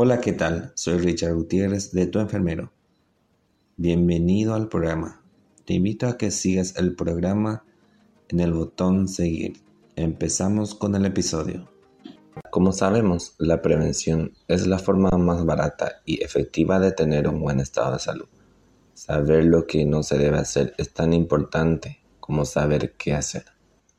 Hola, 0.00 0.20
¿qué 0.20 0.32
tal? 0.32 0.70
Soy 0.76 0.98
Richard 0.98 1.34
Gutiérrez 1.34 1.90
de 1.90 2.06
Tu 2.06 2.20
Enfermero. 2.20 2.70
Bienvenido 3.76 4.54
al 4.54 4.68
programa. 4.68 5.20
Te 5.64 5.74
invito 5.74 6.06
a 6.06 6.16
que 6.16 6.30
sigas 6.30 6.76
el 6.76 6.94
programa 6.94 7.64
en 8.28 8.38
el 8.38 8.52
botón 8.52 9.08
Seguir. 9.08 9.54
Empezamos 9.96 10.76
con 10.76 10.94
el 10.94 11.04
episodio. 11.04 11.68
Como 12.52 12.70
sabemos, 12.70 13.34
la 13.38 13.60
prevención 13.60 14.34
es 14.46 14.68
la 14.68 14.78
forma 14.78 15.10
más 15.18 15.44
barata 15.44 16.00
y 16.04 16.22
efectiva 16.22 16.78
de 16.78 16.92
tener 16.92 17.26
un 17.26 17.40
buen 17.40 17.58
estado 17.58 17.94
de 17.94 17.98
salud. 17.98 18.28
Saber 18.94 19.46
lo 19.46 19.66
que 19.66 19.84
no 19.84 20.04
se 20.04 20.16
debe 20.16 20.38
hacer 20.38 20.74
es 20.78 20.94
tan 20.94 21.12
importante 21.12 21.98
como 22.20 22.44
saber 22.44 22.92
qué 22.92 23.14
hacer. 23.14 23.46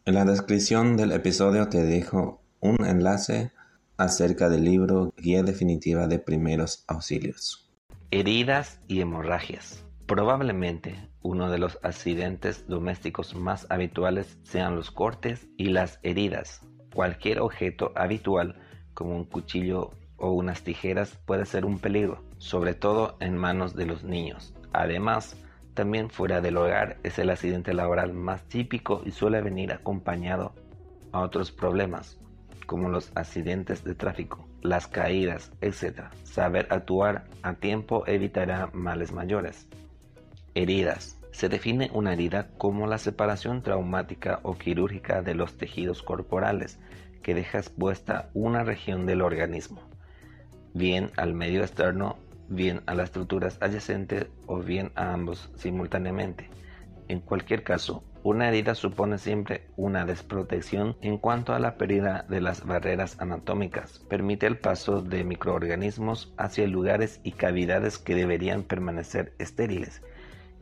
En 0.05 0.13
la 0.13 0.23
descripción 0.23 0.95
del 0.95 1.11
episodio 1.11 1.67
te 1.67 1.83
dejo 1.83 2.41
un 2.61 2.85
enlace 2.85 3.51
acerca 3.99 4.47
del 4.47 4.63
libro 4.63 5.13
Guía 5.17 5.43
Definitiva 5.43 6.07
de 6.07 6.19
Primeros 6.19 6.85
Auxilios. 6.87 7.69
Heridas 8.11 8.79
y 8.87 9.01
hemorragias. 9.01 9.85
Probablemente 10.05 11.09
uno 11.21 11.51
de 11.51 11.59
los 11.59 11.77
accidentes 11.83 12.65
domésticos 12.67 13.35
más 13.35 13.67
habituales 13.69 14.39
sean 14.43 14.77
los 14.77 14.89
cortes 14.89 15.49
y 15.57 15.65
las 15.65 15.99
heridas. 16.01 16.61
Cualquier 16.95 17.41
objeto 17.41 17.91
habitual 17.93 18.55
como 18.93 19.17
un 19.17 19.25
cuchillo 19.25 19.91
o 20.15 20.31
unas 20.31 20.63
tijeras 20.63 21.19
puede 21.25 21.45
ser 21.45 21.65
un 21.65 21.77
peligro, 21.77 22.23
sobre 22.37 22.75
todo 22.75 23.17
en 23.19 23.35
manos 23.35 23.75
de 23.75 23.85
los 23.85 24.05
niños. 24.05 24.53
Además, 24.71 25.35
también 25.73 26.09
fuera 26.09 26.39
del 26.39 26.55
hogar 26.55 26.97
es 27.03 27.19
el 27.19 27.29
accidente 27.29 27.73
laboral 27.73 28.13
más 28.13 28.47
típico 28.47 29.01
y 29.05 29.11
suele 29.11 29.41
venir 29.41 29.73
acompañado 29.73 30.53
a 31.11 31.19
otros 31.19 31.51
problemas 31.51 32.17
como 32.69 32.87
los 32.87 33.11
accidentes 33.15 33.83
de 33.83 33.95
tráfico, 33.95 34.47
las 34.61 34.85
caídas, 34.85 35.51
etc. 35.59 36.01
Saber 36.21 36.67
actuar 36.69 37.25
a 37.41 37.55
tiempo 37.55 38.03
evitará 38.05 38.69
males 38.73 39.11
mayores. 39.11 39.67
Heridas. 40.53 41.17
Se 41.31 41.49
define 41.49 41.89
una 41.93 42.13
herida 42.13 42.51
como 42.59 42.85
la 42.85 42.99
separación 42.99 43.63
traumática 43.63 44.39
o 44.43 44.55
quirúrgica 44.55 45.23
de 45.23 45.33
los 45.33 45.57
tejidos 45.57 46.03
corporales 46.03 46.79
que 47.23 47.33
deja 47.33 47.57
expuesta 47.57 48.29
una 48.35 48.63
región 48.63 49.07
del 49.07 49.23
organismo, 49.23 49.81
bien 50.75 51.09
al 51.17 51.33
medio 51.33 51.61
externo, 51.61 52.17
bien 52.49 52.81
a 52.85 52.93
las 52.93 53.05
estructuras 53.05 53.57
adyacentes 53.61 54.27
o 54.45 54.59
bien 54.59 54.91
a 54.93 55.11
ambos 55.11 55.49
simultáneamente. 55.55 56.51
En 57.07 57.19
cualquier 57.19 57.63
caso, 57.63 58.03
una 58.23 58.49
herida 58.49 58.75
supone 58.75 59.17
siempre 59.17 59.67
una 59.77 60.05
desprotección 60.05 60.97
en 61.01 61.17
cuanto 61.17 61.53
a 61.53 61.59
la 61.59 61.77
pérdida 61.77 62.25
de 62.27 62.41
las 62.41 62.65
barreras 62.65 63.19
anatómicas. 63.19 63.99
Permite 64.09 64.45
el 64.45 64.57
paso 64.57 65.01
de 65.01 65.23
microorganismos 65.23 66.33
hacia 66.37 66.67
lugares 66.67 67.21
y 67.23 67.31
cavidades 67.31 67.97
que 67.97 68.15
deberían 68.15 68.63
permanecer 68.63 69.33
estériles 69.39 70.01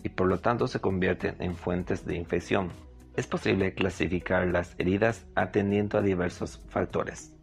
y 0.04 0.10
por 0.10 0.28
lo 0.28 0.40
tanto 0.40 0.68
se 0.68 0.80
convierten 0.80 1.36
en 1.40 1.56
fuentes 1.56 2.06
de 2.06 2.16
infección. 2.16 2.72
Es 3.16 3.26
posible 3.26 3.74
clasificar 3.74 4.48
las 4.48 4.76
heridas 4.78 5.26
atendiendo 5.34 5.98
a 5.98 6.04
diversos 6.04 6.64
factores. 6.70 7.34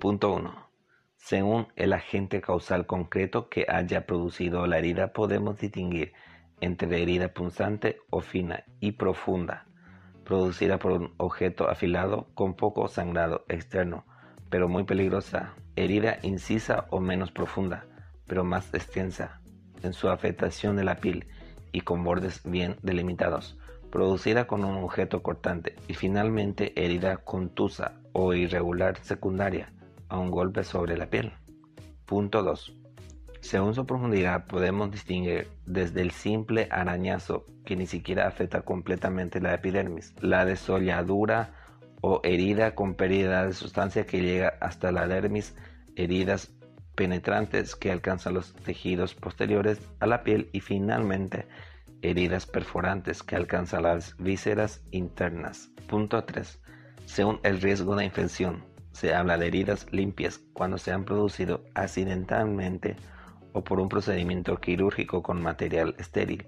Punto 0.00 0.32
1. 0.32 0.68
Según 1.16 1.68
el 1.76 1.92
agente 1.92 2.40
causal 2.40 2.86
concreto 2.86 3.48
que 3.48 3.64
haya 3.68 4.04
producido 4.04 4.66
la 4.66 4.78
herida 4.78 5.12
podemos 5.12 5.58
distinguir 5.58 6.12
entre 6.60 7.02
herida 7.02 7.28
punzante 7.32 7.98
o 8.10 8.20
fina 8.20 8.64
y 8.80 8.92
profunda, 8.92 9.66
producida 10.24 10.78
por 10.78 10.92
un 10.92 11.14
objeto 11.18 11.68
afilado 11.68 12.28
con 12.34 12.54
poco 12.54 12.88
sangrado 12.88 13.44
externo, 13.48 14.04
pero 14.50 14.68
muy 14.68 14.84
peligrosa, 14.84 15.54
herida 15.76 16.18
incisa 16.22 16.86
o 16.90 17.00
menos 17.00 17.30
profunda, 17.30 17.86
pero 18.26 18.44
más 18.44 18.72
extensa 18.72 19.40
en 19.82 19.92
su 19.92 20.08
afectación 20.08 20.76
de 20.76 20.84
la 20.84 20.96
piel 20.96 21.26
y 21.72 21.82
con 21.82 22.04
bordes 22.04 22.42
bien 22.44 22.76
delimitados, 22.82 23.58
producida 23.90 24.46
con 24.46 24.64
un 24.64 24.82
objeto 24.82 25.22
cortante 25.22 25.76
y 25.88 25.94
finalmente 25.94 26.72
herida 26.82 27.18
contusa 27.18 28.00
o 28.12 28.32
irregular 28.32 28.96
secundaria 29.02 29.72
a 30.08 30.18
un 30.18 30.30
golpe 30.30 30.64
sobre 30.64 30.96
la 30.96 31.06
piel. 31.06 31.32
Punto 32.06 32.42
2. 32.42 32.83
Según 33.44 33.74
su 33.74 33.84
profundidad 33.84 34.46
podemos 34.46 34.90
distinguir 34.90 35.48
desde 35.66 36.00
el 36.00 36.12
simple 36.12 36.66
arañazo 36.70 37.44
que 37.66 37.76
ni 37.76 37.86
siquiera 37.86 38.26
afecta 38.26 38.62
completamente 38.62 39.38
la 39.38 39.52
epidermis, 39.52 40.14
la 40.22 40.46
desolladura 40.46 41.52
o 42.00 42.22
herida 42.24 42.74
con 42.74 42.94
pérdida 42.94 43.46
de 43.46 43.52
sustancia 43.52 44.06
que 44.06 44.22
llega 44.22 44.54
hasta 44.62 44.92
la 44.92 45.06
dermis, 45.06 45.54
heridas 45.94 46.54
penetrantes 46.94 47.76
que 47.76 47.92
alcanzan 47.92 48.32
los 48.32 48.54
tejidos 48.54 49.14
posteriores 49.14 49.78
a 50.00 50.06
la 50.06 50.22
piel 50.22 50.48
y 50.52 50.60
finalmente 50.60 51.46
heridas 52.00 52.46
perforantes 52.46 53.22
que 53.22 53.36
alcanzan 53.36 53.82
las 53.82 54.16
vísceras 54.16 54.82
internas. 54.90 55.70
Punto 55.86 56.24
3. 56.24 56.62
Según 57.04 57.40
el 57.42 57.60
riesgo 57.60 57.94
de 57.94 58.06
infección, 58.06 58.64
se 58.92 59.12
habla 59.12 59.36
de 59.36 59.48
heridas 59.48 59.86
limpias 59.92 60.40
cuando 60.54 60.78
se 60.78 60.92
han 60.92 61.04
producido 61.04 61.62
accidentalmente 61.74 62.96
o 63.54 63.64
por 63.64 63.80
un 63.80 63.88
procedimiento 63.88 64.60
quirúrgico 64.60 65.22
con 65.22 65.40
material 65.40 65.94
estéril 65.98 66.46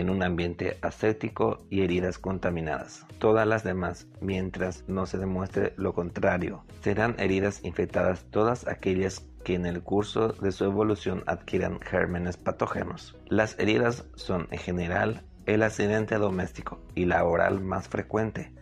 en 0.00 0.10
un 0.10 0.22
ambiente 0.22 0.78
aséptico 0.82 1.66
y 1.70 1.82
heridas 1.82 2.18
contaminadas. 2.18 3.06
Todas 3.18 3.46
las 3.46 3.64
demás, 3.64 4.06
mientras 4.20 4.84
no 4.88 5.06
se 5.06 5.18
demuestre 5.18 5.72
lo 5.76 5.94
contrario, 5.94 6.64
serán 6.82 7.16
heridas 7.18 7.64
infectadas 7.64 8.24
todas 8.30 8.66
aquellas 8.68 9.26
que 9.44 9.54
en 9.54 9.66
el 9.66 9.82
curso 9.82 10.28
de 10.28 10.52
su 10.52 10.64
evolución 10.64 11.22
adquieran 11.26 11.80
gérmenes 11.80 12.36
patógenos. 12.36 13.16
Las 13.26 13.58
heridas 13.58 14.04
son 14.14 14.48
en 14.50 14.58
general 14.58 15.24
el 15.46 15.62
accidente 15.62 16.16
doméstico 16.16 16.80
y 16.94 17.04
laboral 17.04 17.60
más 17.60 17.88
frecuente, 17.88 18.52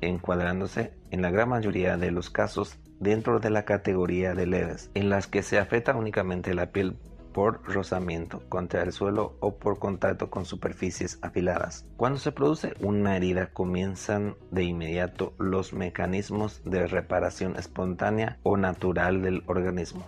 encuadrándose 0.00 0.94
en 1.10 1.22
la 1.22 1.30
gran 1.30 1.50
mayoría 1.50 1.96
de 1.96 2.10
los 2.10 2.30
casos 2.30 2.78
dentro 2.98 3.40
de 3.40 3.50
la 3.50 3.64
categoría 3.64 4.34
de 4.34 4.46
leves, 4.46 4.90
en 4.94 5.10
las 5.10 5.26
que 5.26 5.42
se 5.42 5.58
afecta 5.58 5.94
únicamente 5.94 6.54
la 6.54 6.70
piel 6.70 6.96
por 7.32 7.62
rozamiento 7.64 8.42
contra 8.48 8.82
el 8.82 8.92
suelo 8.92 9.36
o 9.40 9.58
por 9.58 9.78
contacto 9.78 10.30
con 10.30 10.44
superficies 10.44 11.18
afiladas. 11.22 11.86
Cuando 11.96 12.18
se 12.18 12.32
produce 12.32 12.74
una 12.80 13.16
herida 13.16 13.52
comienzan 13.52 14.36
de 14.50 14.64
inmediato 14.64 15.34
los 15.38 15.72
mecanismos 15.72 16.62
de 16.64 16.86
reparación 16.86 17.56
espontánea 17.56 18.38
o 18.42 18.56
natural 18.56 19.22
del 19.22 19.42
organismo, 19.46 20.06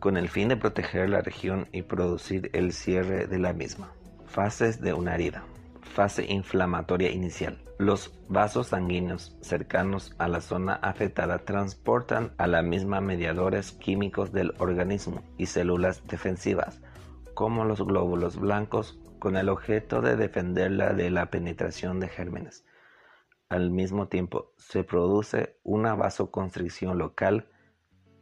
con 0.00 0.16
el 0.16 0.28
fin 0.28 0.48
de 0.48 0.56
proteger 0.56 1.10
la 1.10 1.20
región 1.20 1.68
y 1.72 1.82
producir 1.82 2.50
el 2.52 2.72
cierre 2.72 3.26
de 3.26 3.38
la 3.38 3.52
misma. 3.52 3.92
Fases 4.26 4.80
de 4.80 4.94
una 4.94 5.14
herida. 5.14 5.44
Fase 5.92 6.24
inflamatoria 6.32 7.10
inicial. 7.10 7.62
Los 7.76 8.18
vasos 8.26 8.68
sanguíneos 8.68 9.36
cercanos 9.42 10.14
a 10.16 10.26
la 10.26 10.40
zona 10.40 10.72
afectada 10.76 11.40
transportan 11.40 12.32
a 12.38 12.46
la 12.46 12.62
misma 12.62 13.02
mediadores 13.02 13.72
químicos 13.72 14.32
del 14.32 14.54
organismo 14.56 15.22
y 15.36 15.46
células 15.46 16.06
defensivas, 16.06 16.80
como 17.34 17.66
los 17.66 17.84
glóbulos 17.84 18.40
blancos, 18.40 18.98
con 19.18 19.36
el 19.36 19.50
objeto 19.50 20.00
de 20.00 20.16
defenderla 20.16 20.94
de 20.94 21.10
la 21.10 21.26
penetración 21.26 22.00
de 22.00 22.08
gérmenes. 22.08 22.64
Al 23.50 23.70
mismo 23.70 24.08
tiempo, 24.08 24.54
se 24.56 24.84
produce 24.84 25.58
una 25.62 25.94
vasoconstricción 25.94 26.96
local 26.96 27.50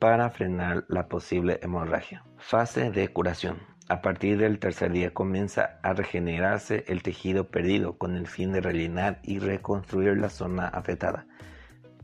para 0.01 0.29
frenar 0.31 0.87
la 0.89 1.07
posible 1.07 1.61
hemorragia. 1.63 2.25
Fase 2.37 2.91
de 2.91 3.13
curación. 3.13 3.70
A 3.91 4.03
partir 4.03 4.39
del 4.39 4.61
tercer 4.61 4.93
día 4.93 5.13
comienza 5.13 5.81
a 5.83 5.95
regenerarse 5.95 6.85
el 6.87 7.03
tejido 7.03 7.49
perdido 7.49 7.99
con 7.99 8.15
el 8.15 8.29
fin 8.29 8.53
de 8.53 8.61
rellenar 8.61 9.19
y 9.25 9.41
reconstruir 9.41 10.17
la 10.17 10.29
zona 10.29 10.69
afectada. 10.69 11.27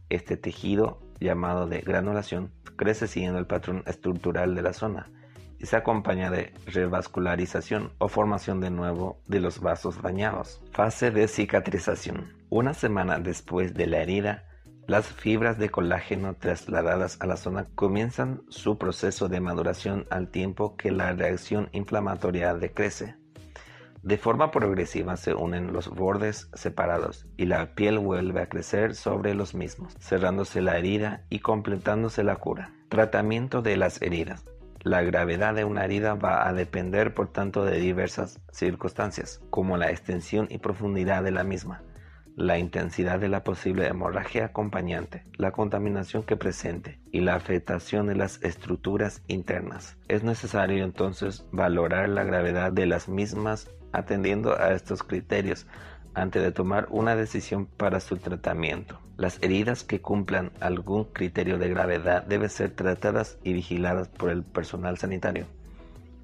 Este 0.08 0.36
tejido, 0.36 0.98
llamado 1.20 1.68
de 1.68 1.82
granulación, 1.82 2.50
crece 2.74 3.06
siguiendo 3.06 3.38
el 3.38 3.46
patrón 3.46 3.84
estructural 3.86 4.56
de 4.56 4.62
la 4.62 4.72
zona 4.72 5.12
y 5.60 5.66
se 5.66 5.76
acompaña 5.76 6.28
de 6.28 6.52
revascularización 6.66 7.92
o 7.98 8.08
formación 8.08 8.60
de 8.60 8.70
nuevo 8.70 9.22
de 9.28 9.38
los 9.38 9.60
vasos 9.60 10.02
dañados. 10.02 10.60
Fase 10.72 11.12
de 11.12 11.28
cicatrización. 11.28 12.32
Una 12.50 12.74
semana 12.74 13.20
después 13.20 13.74
de 13.74 13.86
la 13.86 13.98
herida, 13.98 14.42
las 14.86 15.08
fibras 15.08 15.58
de 15.58 15.68
colágeno 15.68 16.34
trasladadas 16.34 17.18
a 17.20 17.26
la 17.26 17.36
zona 17.36 17.66
comienzan 17.74 18.42
su 18.48 18.78
proceso 18.78 19.28
de 19.28 19.40
maduración 19.40 20.06
al 20.10 20.28
tiempo 20.28 20.76
que 20.76 20.92
la 20.92 21.12
reacción 21.12 21.68
inflamatoria 21.72 22.54
decrece. 22.54 23.16
De 24.02 24.16
forma 24.16 24.52
progresiva 24.52 25.16
se 25.16 25.34
unen 25.34 25.72
los 25.72 25.88
bordes 25.88 26.48
separados 26.54 27.26
y 27.36 27.46
la 27.46 27.74
piel 27.74 27.98
vuelve 27.98 28.42
a 28.42 28.48
crecer 28.48 28.94
sobre 28.94 29.34
los 29.34 29.54
mismos, 29.54 29.96
cerrándose 29.98 30.60
la 30.60 30.78
herida 30.78 31.24
y 31.30 31.40
completándose 31.40 32.22
la 32.22 32.36
cura. 32.36 32.72
Tratamiento 32.88 33.62
de 33.62 33.76
las 33.76 34.00
heridas. 34.00 34.44
La 34.84 35.02
gravedad 35.02 35.54
de 35.54 35.64
una 35.64 35.84
herida 35.84 36.14
va 36.14 36.46
a 36.46 36.52
depender 36.52 37.12
por 37.12 37.32
tanto 37.32 37.64
de 37.64 37.80
diversas 37.80 38.40
circunstancias, 38.52 39.40
como 39.50 39.76
la 39.76 39.90
extensión 39.90 40.46
y 40.48 40.58
profundidad 40.58 41.24
de 41.24 41.32
la 41.32 41.42
misma 41.42 41.82
la 42.36 42.58
intensidad 42.58 43.18
de 43.18 43.28
la 43.28 43.42
posible 43.42 43.86
hemorragia 43.86 44.44
acompañante, 44.44 45.24
la 45.38 45.52
contaminación 45.52 46.22
que 46.22 46.36
presente 46.36 47.00
y 47.10 47.20
la 47.20 47.34
afectación 47.34 48.06
de 48.06 48.14
las 48.14 48.42
estructuras 48.42 49.22
internas. 49.26 49.96
Es 50.06 50.22
necesario 50.22 50.84
entonces 50.84 51.46
valorar 51.50 52.10
la 52.10 52.24
gravedad 52.24 52.72
de 52.72 52.84
las 52.84 53.08
mismas 53.08 53.70
atendiendo 53.92 54.60
a 54.60 54.72
estos 54.72 55.02
criterios 55.02 55.66
antes 56.12 56.42
de 56.42 56.52
tomar 56.52 56.88
una 56.90 57.16
decisión 57.16 57.66
para 57.66 58.00
su 58.00 58.18
tratamiento. 58.18 59.00
Las 59.16 59.42
heridas 59.42 59.82
que 59.82 60.02
cumplan 60.02 60.52
algún 60.60 61.04
criterio 61.04 61.56
de 61.56 61.70
gravedad 61.70 62.22
deben 62.24 62.50
ser 62.50 62.70
tratadas 62.70 63.38
y 63.44 63.54
vigiladas 63.54 64.08
por 64.08 64.28
el 64.28 64.44
personal 64.44 64.98
sanitario. 64.98 65.46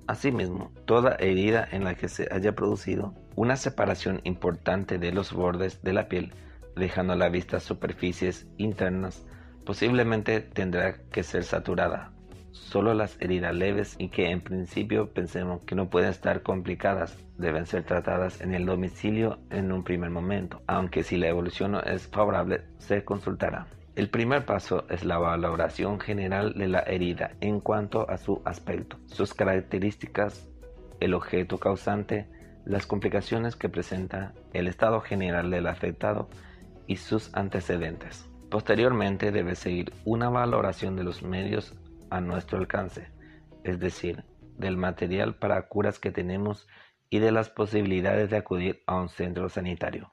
Asimismo, 0.07 0.73
toda 0.85 1.15
herida 1.15 1.67
en 1.71 1.85
la 1.85 1.95
que 1.95 2.09
se 2.09 2.29
haya 2.31 2.55
producido 2.55 3.15
una 3.37 3.57
separación 3.57 4.21
importante 4.25 4.99
de 4.99 5.13
los 5.13 5.33
bordes 5.33 5.83
de 5.83 5.93
la 5.93 6.09
piel, 6.09 6.33
dejando 6.77 7.13
a 7.13 7.17
la 7.17 7.29
vista 7.29 7.61
superficies 7.61 8.47
internas, 8.57 9.25
posiblemente 9.65 10.41
tendrá 10.41 10.99
que 11.11 11.23
ser 11.23 11.45
saturada. 11.45 12.13
Solo 12.53 12.93
las 12.93 13.21
heridas 13.21 13.55
leves 13.55 13.95
y 13.99 14.09
que 14.09 14.31
en 14.31 14.43
principio 14.43 15.13
pensemos 15.13 15.65
que 15.65 15.75
no 15.75 15.89
pueden 15.89 16.11
estar 16.11 16.43
complicadas 16.43 17.17
deben 17.39 17.67
ser 17.67 17.85
tratadas 17.85 18.41
en 18.41 18.55
el 18.55 18.67
domicilio 18.67 19.39
en 19.51 19.73
un 19.73 19.85
primer 19.85 20.11
momento, 20.11 20.61
aunque 20.67 21.03
si 21.03 21.17
la 21.17 21.29
evolución 21.29 21.77
es 21.87 22.07
favorable 22.09 22.63
se 22.79 23.05
consultará. 23.05 23.67
El 23.95 24.09
primer 24.09 24.47
paso 24.47 24.87
es 24.89 25.05
la 25.05 25.19
valoración 25.19 26.01
general 26.01 26.55
de 26.55 26.69
la 26.69 26.81
herida 26.81 27.33
en 27.41 27.61
cuanto 27.61 28.09
a 28.09 28.17
su 28.17 28.41
aspecto, 28.45 28.97
sus 29.07 29.35
características, 29.35 30.49
el 31.01 31.13
objeto 31.13 31.59
causante, 31.59 32.27
las 32.65 32.87
complicaciones 32.87 33.57
que 33.57 33.69
presenta, 33.69 34.35
el 34.53 34.69
estado 34.69 35.01
general 35.01 35.51
del 35.51 35.67
afectado 35.67 36.29
y 36.87 36.97
sus 36.97 37.35
antecedentes. 37.35 38.29
Posteriormente 38.51 39.33
debe 39.33 39.55
seguir 39.55 39.93
una 40.05 40.29
valoración 40.29 40.97
de 40.97 41.05
los 41.05 41.23
medios 41.23 41.75
a 42.11 42.21
nuestro 42.21 42.59
alcance, 42.59 43.09
es 43.65 43.81
decir, 43.81 44.25
del 44.59 44.77
material 44.77 45.35
para 45.37 45.69
curas 45.69 45.99
que 45.99 46.11
tenemos 46.11 46.69
y 47.09 47.19
de 47.19 47.33
las 47.33 47.49
posibilidades 47.49 48.31
de 48.31 48.37
acudir 48.37 48.83
a 48.87 48.97
un 48.97 49.09
centro 49.09 49.49
sanitario. 49.49 50.13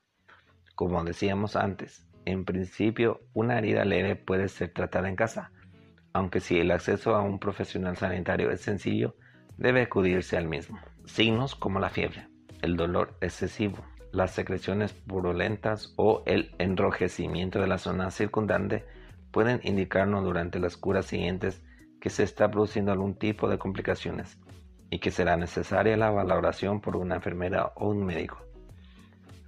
Como 0.76 1.04
decíamos 1.04 1.56
antes, 1.56 2.08
en 2.26 2.46
principio, 2.46 3.22
una 3.34 3.58
herida 3.58 3.84
leve 3.84 4.16
puede 4.16 4.48
ser 4.48 4.72
tratada 4.72 5.10
en 5.10 5.16
casa, 5.16 5.52
aunque 6.14 6.40
si 6.40 6.60
el 6.60 6.72
acceso 6.72 7.16
a 7.16 7.22
un 7.22 7.40
profesional 7.40 7.98
sanitario 7.98 8.52
es 8.52 8.62
sencillo, 8.62 9.16
debe 9.58 9.82
acudirse 9.82 10.38
al 10.38 10.48
mismo. 10.48 10.80
Signos 11.06 11.56
como 11.56 11.80
la 11.80 11.90
fiebre, 11.90 12.29
el 12.62 12.76
dolor 12.76 13.16
excesivo, 13.22 13.78
las 14.12 14.32
secreciones 14.32 14.94
purulentas 14.94 15.94
o 15.96 16.24
el 16.26 16.56
enrojecimiento 16.58 17.60
de 17.60 17.68
la 17.68 17.78
zona 17.78 18.12
circundante 18.12 18.86
pueden 19.32 19.60
indicarnos 19.64 20.24
durante 20.24 20.60
las 20.60 20.78
curas 20.78 21.06
siguientes 21.06 21.62
que 22.00 22.10
se 22.10 22.24
está 22.24 22.50
produciendo 22.50 22.92
algún 22.92 23.16
tipo 23.16 23.50
de 23.50 23.58
complicaciones 23.58 24.38
y 24.90 25.00
que 25.00 25.12
será 25.12 25.38
necesaria 25.38 25.98
la 25.98 26.10
valoración 26.10 26.82
por 26.82 26.96
una 26.96 27.16
enfermera 27.16 27.74
o 27.76 27.90
un 27.90 28.06
médico. 28.06 28.42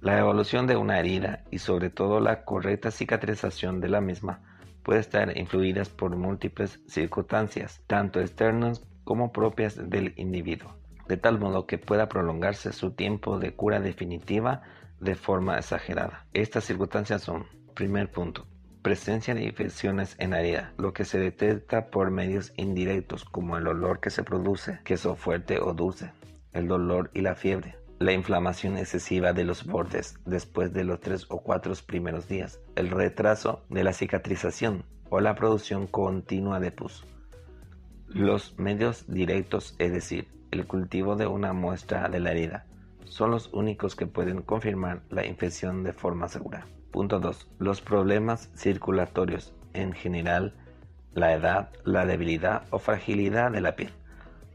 La 0.00 0.18
evolución 0.18 0.66
de 0.66 0.76
una 0.76 0.98
herida 0.98 1.44
y 1.50 1.58
sobre 1.58 1.90
todo 1.90 2.20
la 2.20 2.44
correcta 2.44 2.90
cicatrización 2.90 3.80
de 3.80 3.88
la 3.88 4.00
misma 4.00 4.40
puede 4.82 5.00
estar 5.00 5.36
influidas 5.36 5.88
por 5.88 6.16
múltiples 6.16 6.80
circunstancias, 6.86 7.82
tanto 7.86 8.20
externas 8.20 8.84
como 9.04 9.32
propias 9.32 9.90
del 9.90 10.12
individuo, 10.16 10.74
de 11.08 11.16
tal 11.16 11.38
modo 11.38 11.66
que 11.66 11.78
pueda 11.78 12.08
prolongarse 12.08 12.72
su 12.72 12.92
tiempo 12.92 13.38
de 13.38 13.54
cura 13.54 13.80
definitiva 13.80 14.62
de 15.00 15.14
forma 15.14 15.58
exagerada. 15.58 16.26
Estas 16.32 16.64
circunstancias 16.64 17.22
son, 17.22 17.46
primer 17.74 18.10
punto, 18.10 18.46
presencia 18.82 19.34
de 19.34 19.44
infecciones 19.44 20.16
en 20.18 20.30
la 20.30 20.40
herida, 20.40 20.72
lo 20.76 20.92
que 20.92 21.04
se 21.04 21.18
detecta 21.18 21.90
por 21.90 22.10
medios 22.10 22.52
indirectos 22.56 23.24
como 23.24 23.56
el 23.56 23.66
olor 23.66 24.00
que 24.00 24.10
se 24.10 24.24
produce, 24.24 24.80
queso 24.84 25.16
fuerte 25.16 25.60
o 25.60 25.72
dulce, 25.72 26.12
el 26.52 26.68
dolor 26.68 27.10
y 27.14 27.20
la 27.20 27.34
fiebre, 27.34 27.76
la 27.98 28.12
inflamación 28.12 28.76
excesiva 28.76 29.32
de 29.32 29.44
los 29.44 29.64
bordes 29.64 30.16
después 30.26 30.72
de 30.72 30.84
los 30.84 31.00
tres 31.00 31.26
o 31.28 31.42
cuatro 31.42 31.72
primeros 31.86 32.28
días, 32.28 32.60
el 32.74 32.90
retraso 32.90 33.64
de 33.68 33.84
la 33.84 33.92
cicatrización 33.92 34.84
o 35.08 35.20
la 35.20 35.34
producción 35.34 35.86
continua 35.86 36.58
de 36.58 36.72
pus. 36.72 37.04
Los 38.14 38.58
medios 38.58 39.06
directos, 39.06 39.74
es 39.78 39.92
decir, 39.92 40.28
el 40.50 40.66
cultivo 40.66 41.16
de 41.16 41.26
una 41.26 41.52
muestra 41.52 42.08
de 42.08 42.20
la 42.20 42.32
herida, 42.32 42.66
son 43.04 43.30
los 43.30 43.52
únicos 43.52 43.96
que 43.96 44.06
pueden 44.06 44.42
confirmar 44.42 45.02
la 45.10 45.26
infección 45.26 45.82
de 45.84 45.92
forma 45.92 46.28
segura. 46.28 46.66
Punto 46.90 47.20
2. 47.20 47.48
Los 47.58 47.80
problemas 47.80 48.50
circulatorios, 48.54 49.54
en 49.72 49.92
general, 49.92 50.54
la 51.14 51.32
edad, 51.32 51.70
la 51.84 52.06
debilidad 52.06 52.64
o 52.70 52.78
fragilidad 52.78 53.50
de 53.50 53.60
la 53.60 53.76
piel 53.76 53.92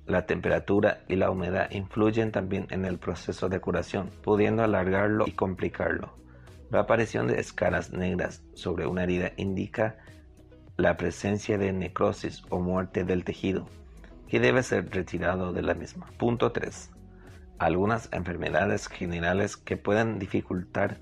la 0.08 0.26
temperatura 0.26 1.02
y 1.10 1.18
la 1.18 1.30
humedad 1.30 1.70
influyen 1.72 2.32
también 2.32 2.68
en 2.70 2.86
el 2.86 2.98
proceso 2.98 3.50
de 3.50 3.60
curación, 3.60 4.10
pudiendo 4.24 4.64
alargarlo 4.64 5.26
y 5.28 5.34
complicarlo. 5.34 6.14
La 6.72 6.80
aparición 6.80 7.28
de 7.28 7.40
escaras 7.40 7.92
negras 7.92 8.42
sobre 8.54 8.88
una 8.88 9.04
herida 9.04 9.34
indica 9.36 9.98
la 10.78 10.96
presencia 10.96 11.58
de 11.58 11.74
necrosis 11.74 12.44
o 12.50 12.60
muerte 12.60 13.04
del 13.04 13.24
tejido, 13.24 13.68
que 14.28 14.40
debe 14.40 14.62
ser 14.64 14.90
retirado 14.92 15.52
de 15.52 15.64
la 15.64 15.74
misma. 15.74 16.08
Punto 16.18 16.52
3. 16.52 16.92
Algunas 17.58 18.10
enfermedades 18.14 18.88
generales 18.88 19.58
que 19.58 19.78
pueden 19.78 20.20
dificultar 20.20 21.00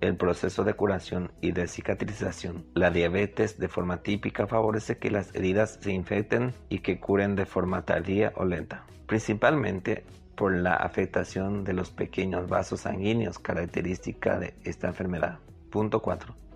el 0.00 0.16
proceso 0.16 0.62
de 0.62 0.74
curación 0.74 1.32
y 1.40 1.50
de 1.50 1.66
cicatrización. 1.66 2.64
La 2.74 2.90
diabetes 2.90 3.58
de 3.58 3.68
forma 3.68 4.02
típica 4.02 4.46
favorece 4.46 4.98
que 4.98 5.10
las 5.10 5.34
heridas 5.34 5.78
se 5.80 5.90
infecten 5.90 6.54
y 6.68 6.78
que 6.78 7.00
curen 7.00 7.34
de 7.34 7.46
forma 7.46 7.84
tardía 7.84 8.32
o 8.36 8.44
lenta, 8.44 8.86
principalmente 9.06 10.04
por 10.36 10.56
la 10.56 10.74
afectación 10.74 11.64
de 11.64 11.72
los 11.72 11.90
pequeños 11.90 12.48
vasos 12.48 12.82
sanguíneos 12.82 13.40
característica 13.40 14.38
de 14.38 14.54
esta 14.62 14.86
enfermedad. 14.86 15.40
Punto 15.70 16.00
4. 16.00 16.47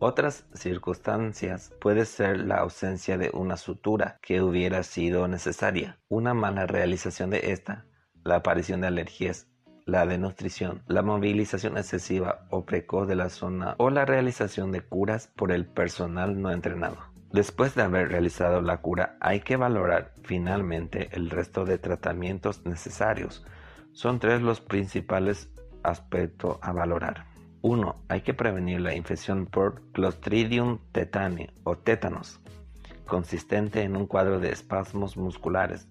Otras 0.00 0.46
circunstancias 0.54 1.72
puede 1.80 2.04
ser 2.06 2.40
la 2.40 2.56
ausencia 2.56 3.16
de 3.18 3.30
una 3.32 3.56
sutura 3.56 4.18
que 4.22 4.42
hubiera 4.42 4.82
sido 4.82 5.28
necesaria, 5.28 6.00
una 6.08 6.34
mala 6.34 6.66
realización 6.66 7.30
de 7.30 7.52
esta, 7.52 7.86
la 8.24 8.36
aparición 8.36 8.80
de 8.80 8.88
alergias 8.88 9.46
la 9.90 10.06
denutrición, 10.06 10.82
la 10.86 11.02
movilización 11.02 11.76
excesiva 11.76 12.46
o 12.50 12.64
precoz 12.64 13.08
de 13.08 13.16
la 13.16 13.28
zona 13.28 13.74
o 13.78 13.90
la 13.90 14.04
realización 14.04 14.70
de 14.70 14.82
curas 14.82 15.26
por 15.36 15.50
el 15.50 15.66
personal 15.66 16.40
no 16.40 16.52
entrenado. 16.52 16.98
Después 17.32 17.74
de 17.74 17.82
haber 17.82 18.08
realizado 18.08 18.60
la 18.60 18.80
cura 18.80 19.16
hay 19.20 19.40
que 19.40 19.56
valorar 19.56 20.14
finalmente 20.22 21.08
el 21.12 21.30
resto 21.30 21.64
de 21.64 21.78
tratamientos 21.78 22.64
necesarios. 22.64 23.44
Son 23.92 24.20
tres 24.20 24.42
los 24.42 24.60
principales 24.60 25.50
aspectos 25.82 26.58
a 26.62 26.72
valorar. 26.72 27.29
1. 27.62 27.96
Hay 28.08 28.22
que 28.22 28.34
prevenir 28.34 28.80
la 28.80 28.94
infección 28.94 29.46
por 29.46 29.82
Clostridium 29.92 30.78
tetani 30.92 31.48
o 31.64 31.76
tétanos, 31.76 32.40
consistente 33.06 33.82
en 33.82 33.96
un 33.96 34.06
cuadro 34.06 34.40
de 34.40 34.50
espasmos 34.50 35.16
musculares 35.16 35.88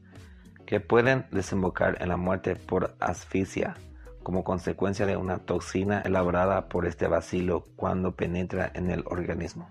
que 0.65 0.79
pueden 0.79 1.25
desembocar 1.31 2.01
en 2.01 2.09
la 2.09 2.17
muerte 2.17 2.55
por 2.55 2.95
asfixia 2.99 3.75
como 4.23 4.43
consecuencia 4.43 5.05
de 5.05 5.17
una 5.17 5.39
toxina 5.39 6.01
elaborada 6.01 6.69
por 6.69 6.85
este 6.85 7.07
bacilo 7.07 7.63
cuando 7.75 8.15
penetra 8.15 8.71
en 8.73 8.91
el 8.91 9.03
organismo. 9.07 9.69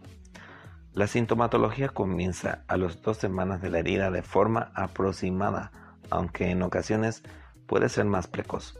La 0.95 1.07
sintomatología 1.07 1.90
comienza 1.90 2.64
a 2.67 2.76
las 2.76 3.00
dos 3.02 3.19
semanas 3.19 3.62
de 3.62 3.71
la 3.71 3.78
herida 3.78 4.11
de 4.11 4.23
forma 4.23 4.73
aproximada, 4.75 5.71
aunque 6.11 6.50
en 6.50 6.62
ocasiones 6.62 7.23
puede 7.67 7.88
ser 7.88 8.07
más 8.07 8.26
precoz. 8.26 8.76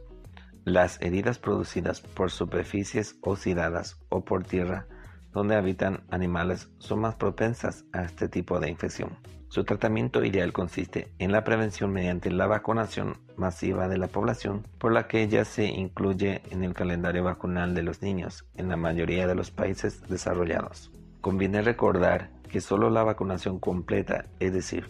Las 0.65 1.01
heridas 1.01 1.39
producidas 1.39 2.01
por 2.01 2.31
superficies 2.31 3.17
oxidadas 3.23 3.99
o 4.09 4.25
por 4.25 4.45
tierra 4.45 4.87
donde 5.33 5.57
habitan 5.57 6.05
animales 6.11 6.71
son 6.79 7.01
más 7.01 7.15
propensas 7.15 7.85
a 7.93 8.03
este 8.03 8.29
tipo 8.29 8.59
de 8.61 8.71
infección. 8.71 9.19
Su 9.51 9.65
tratamiento 9.65 10.25
ideal 10.25 10.53
consiste 10.53 11.15
en 11.19 11.33
la 11.33 11.43
prevención 11.43 11.91
mediante 11.93 12.31
la 12.31 12.47
vacunación 12.47 13.19
masiva 13.37 13.89
de 13.89 13.97
la 13.97 14.09
población, 14.09 14.67
por 14.79 14.93
la 14.93 15.07
que 15.09 15.27
ya 15.29 15.45
se 15.45 15.65
incluye 15.65 16.43
en 16.51 16.65
el 16.65 16.75
calendario 16.75 17.25
vacunal 17.25 17.75
de 17.75 17.83
los 17.83 18.03
niños 18.03 18.47
en 18.57 18.69
la 18.69 18.77
mayoría 18.77 19.27
de 19.27 19.35
los 19.35 19.51
países 19.51 20.03
desarrollados. 20.09 20.91
Conviene 21.23 21.63
recordar 21.63 22.31
que 22.51 22.61
solo 22.61 22.91
la 22.91 23.05
vacunación 23.05 23.59
completa, 23.59 24.27
es 24.39 24.53
decir, 24.53 24.87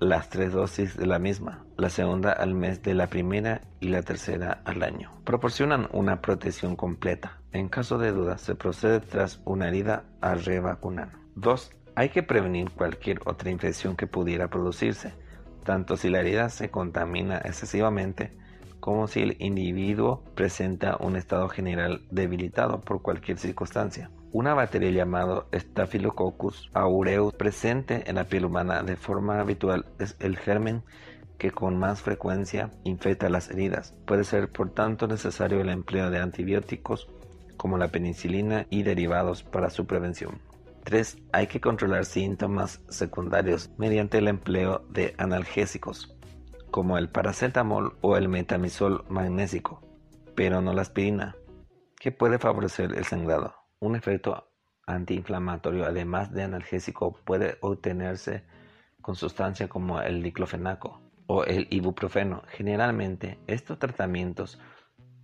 las 0.00 0.28
tres 0.28 0.52
dosis 0.52 0.96
de 0.96 1.06
la 1.06 1.18
misma, 1.18 1.64
la 1.76 1.90
segunda 1.90 2.32
al 2.32 2.54
mes 2.54 2.82
de 2.82 2.94
la 2.94 3.08
primera 3.08 3.62
y 3.80 3.88
la 3.88 4.02
tercera 4.02 4.60
al 4.64 4.82
año. 4.82 5.10
Proporcionan 5.24 5.88
una 5.92 6.20
protección 6.20 6.76
completa. 6.76 7.40
En 7.52 7.68
caso 7.68 7.98
de 7.98 8.12
duda, 8.12 8.38
se 8.38 8.54
procede 8.54 9.00
tras 9.00 9.40
una 9.44 9.68
herida 9.68 10.04
a 10.20 10.34
revacunar. 10.34 11.12
2. 11.36 11.70
Hay 11.94 12.10
que 12.10 12.22
prevenir 12.22 12.70
cualquier 12.70 13.20
otra 13.24 13.50
infección 13.50 13.96
que 13.96 14.06
pudiera 14.06 14.48
producirse, 14.48 15.14
tanto 15.64 15.96
si 15.96 16.10
la 16.10 16.20
herida 16.20 16.48
se 16.50 16.70
contamina 16.70 17.38
excesivamente 17.38 18.36
como 18.80 19.08
si 19.08 19.20
el 19.20 19.36
individuo 19.40 20.22
presenta 20.34 20.96
un 21.00 21.16
estado 21.16 21.48
general 21.48 22.02
debilitado 22.10 22.80
por 22.80 23.02
cualquier 23.02 23.38
circunstancia. 23.38 24.10
Una 24.38 24.52
bacteria 24.52 24.90
llamada 24.90 25.46
Staphylococcus 25.50 26.68
aureus 26.74 27.32
presente 27.32 28.04
en 28.06 28.16
la 28.16 28.24
piel 28.24 28.44
humana 28.44 28.82
de 28.82 28.94
forma 28.94 29.40
habitual 29.40 29.86
es 29.98 30.14
el 30.20 30.36
germen 30.36 30.82
que 31.38 31.52
con 31.52 31.78
más 31.78 32.02
frecuencia 32.02 32.70
infecta 32.84 33.30
las 33.30 33.50
heridas. 33.50 33.94
Puede 34.04 34.24
ser 34.24 34.52
por 34.52 34.68
tanto 34.74 35.06
necesario 35.06 35.62
el 35.62 35.70
empleo 35.70 36.10
de 36.10 36.18
antibióticos 36.18 37.08
como 37.56 37.78
la 37.78 37.88
penicilina 37.88 38.66
y 38.68 38.82
derivados 38.82 39.42
para 39.42 39.70
su 39.70 39.86
prevención. 39.86 40.38
3. 40.84 41.16
Hay 41.32 41.46
que 41.46 41.62
controlar 41.62 42.04
síntomas 42.04 42.82
secundarios 42.90 43.70
mediante 43.78 44.18
el 44.18 44.28
empleo 44.28 44.84
de 44.90 45.14
analgésicos, 45.16 46.14
como 46.70 46.98
el 46.98 47.08
paracetamol 47.08 47.96
o 48.02 48.18
el 48.18 48.28
metamisol 48.28 49.02
magnésico, 49.08 49.80
pero 50.34 50.60
no 50.60 50.74
la 50.74 50.82
aspirina, 50.82 51.36
que 51.98 52.12
puede 52.12 52.38
favorecer 52.38 52.92
el 52.98 53.06
sangrado. 53.06 53.55
Un 53.78 53.94
efecto 53.94 54.48
antiinflamatorio, 54.86 55.84
además 55.84 56.32
de 56.32 56.42
analgésico, 56.42 57.12
puede 57.24 57.58
obtenerse 57.60 58.44
con 59.02 59.16
sustancias 59.16 59.68
como 59.68 60.00
el 60.00 60.22
diclofenaco 60.22 61.00
o 61.26 61.44
el 61.44 61.66
ibuprofeno. 61.70 62.42
Generalmente, 62.48 63.38
estos 63.46 63.78
tratamientos 63.78 64.58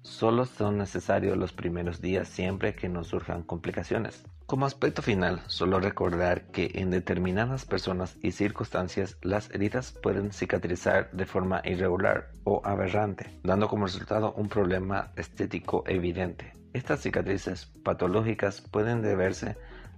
solo 0.03 0.45
son 0.45 0.79
necesarios 0.79 1.39
los 1.39 1.53
primeros 1.53 2.03
días 2.03 2.29
siempre 2.29 2.75
que 2.75 2.89
no 2.89 3.05
surjan 3.05 3.43
complicaciones. 3.43 4.25
Como 4.47 4.67
aspecto 4.67 5.01
final, 5.01 5.41
solo 5.47 5.81
recordar 5.81 6.51
que 6.51 6.73
en 6.75 6.91
determinadas 6.91 7.65
personas 7.65 8.19
y 8.21 8.33
circunstancias 8.33 9.17
las 9.23 9.51
heridas 9.51 9.93
pueden 9.93 10.31
cicatrizar 10.31 11.11
de 11.13 11.25
forma 11.25 11.63
irregular 11.65 12.33
o 12.45 12.61
aberrante, 12.65 13.41
dando 13.43 13.69
como 13.69 13.87
resultado 13.87 14.35
un 14.35 14.49
problema 14.49 15.13
estético 15.17 15.85
evidente. 15.87 16.62
Estas 16.73 17.00
cicatrices 17.00 17.67
patológicas 17.85 18.62
pueden 18.62 19.02
deberse 19.02 19.57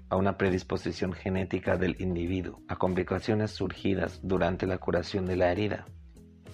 a 0.08 0.16
una 0.16 0.36
predisposición 0.36 1.12
genética 1.12 1.76
del 1.76 1.96
individuo, 2.00 2.60
a 2.68 2.76
complicaciones 2.76 3.52
surgidas 3.52 4.20
durante 4.22 4.66
la 4.66 4.78
curación 4.78 5.24
de 5.26 5.36
la 5.36 5.52
herida 5.52 5.86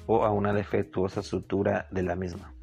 o 0.07 0.25
a 0.25 0.31
una 0.31 0.53
defectuosa 0.53 1.23
sutura 1.23 1.89
de 1.91 2.03
la 2.03 2.17
misma. 2.17 2.55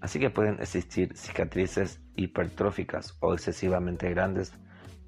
Así 0.00 0.18
que 0.18 0.30
pueden 0.30 0.60
existir 0.60 1.16
cicatrices 1.16 2.00
hipertróficas 2.16 3.16
o 3.20 3.34
excesivamente 3.34 4.10
grandes 4.10 4.52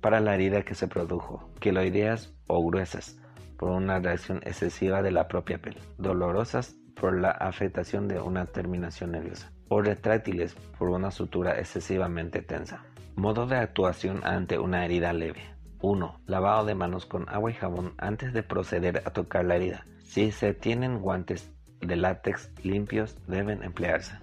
para 0.01 0.21
la 0.21 0.35
herida 0.35 0.63
que 0.63 0.75
se 0.75 0.87
produjo, 0.87 1.51
queloideas 1.61 2.35
o 2.47 2.65
gruesas 2.65 3.19
por 3.57 3.71
una 3.71 3.99
reacción 4.01 4.41
excesiva 4.45 5.03
de 5.03 5.13
la 5.13 5.29
propia 5.29 5.59
piel, 5.63 5.79
dolorosas 5.97 6.77
por 6.95 7.19
la 7.19 7.31
afectación 7.31 8.07
de 8.07 8.21
una 8.21 8.47
terminación 8.47 9.13
nerviosa, 9.13 9.51
o 9.69 9.81
retráctiles 9.81 10.55
por 10.79 10.89
una 10.89 11.11
sutura 11.11 11.59
excesivamente 11.59 12.43
tensa. 12.43 12.85
Modo 13.17 13.47
de 13.47 13.57
actuación 13.57 14.21
ante 14.25 14.59
una 14.59 14.85
herida 14.85 15.13
leve. 15.13 15.43
1. 15.81 16.21
Lavado 16.27 16.65
de 16.65 16.75
manos 16.75 17.07
con 17.07 17.29
agua 17.29 17.51
y 17.51 17.55
jabón 17.55 17.95
antes 17.99 18.33
de 18.33 18.43
proceder 18.43 19.03
a 19.05 19.11
tocar 19.13 19.45
la 19.45 19.57
herida. 19.57 19.87
Si 20.03 20.33
se 20.33 20.55
tienen 20.55 21.01
guantes 21.01 21.53
de 21.81 21.97
látex 21.97 22.51
limpios 22.63 23.17
deben 23.27 23.63
emplearse. 23.63 24.19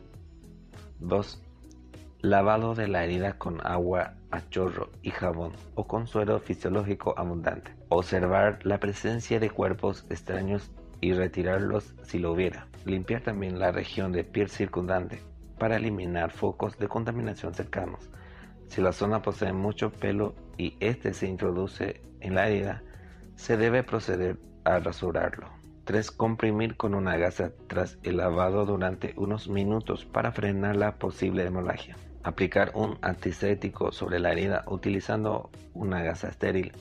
2. 1.00 1.42
Lavado 2.22 2.76
de 2.76 2.88
la 2.88 3.04
herida 3.04 3.38
con 3.38 3.66
agua 3.66 4.16
a 4.32 4.48
chorro 4.50 4.90
y 5.02 5.12
jabón 5.12 5.54
o 5.76 5.88
con 5.88 6.08
suero 6.08 6.40
fisiológico 6.40 7.14
abundante. 7.18 7.76
Observar 7.90 8.60
la 8.64 8.80
presencia 8.80 9.40
de 9.40 9.50
cuerpos 9.50 10.06
extraños 10.10 10.72
y 11.00 11.14
retirarlos 11.14 11.96
si 12.04 12.20
lo 12.20 12.32
hubiera. 12.32 12.68
Limpiar 12.86 13.22
también 13.22 13.60
la 13.60 13.72
región 13.72 14.12
de 14.12 14.24
piel 14.24 14.50
circundante 14.50 15.31
para 15.62 15.76
eliminar 15.76 16.32
focos 16.32 16.80
de 16.80 16.88
contaminación 16.88 17.54
cercanos. 17.54 18.10
Si 18.66 18.82
la 18.82 18.94
zona 18.94 19.22
posee 19.22 19.54
mucho 19.54 19.92
pelo 19.92 20.34
y 20.58 20.76
este 20.80 21.14
se 21.14 21.28
introduce 21.28 22.02
en 22.20 22.34
la 22.34 22.48
herida, 22.48 22.82
se 23.36 23.58
debe 23.58 23.84
proceder 23.84 24.40
a 24.64 24.80
rasurarlo. 24.80 25.50
3. 25.84 26.10
Comprimir 26.10 26.78
con 26.78 26.96
una 26.96 27.16
gasa 27.18 27.52
tras 27.68 28.00
el 28.02 28.18
lavado 28.18 28.66
durante 28.66 29.14
unos 29.18 29.50
minutos 29.50 30.04
para 30.04 30.32
frenar 30.32 30.78
la 30.78 30.96
posible 30.96 31.46
hemorragia. 31.46 31.96
Aplicar 32.24 32.72
un 32.74 32.98
antiséptico 33.04 33.92
sobre 33.92 34.18
la 34.18 34.32
herida 34.32 34.64
utilizando 34.66 35.52
una 35.76 36.02
gasa 36.02 36.30
estéril, 36.30 36.72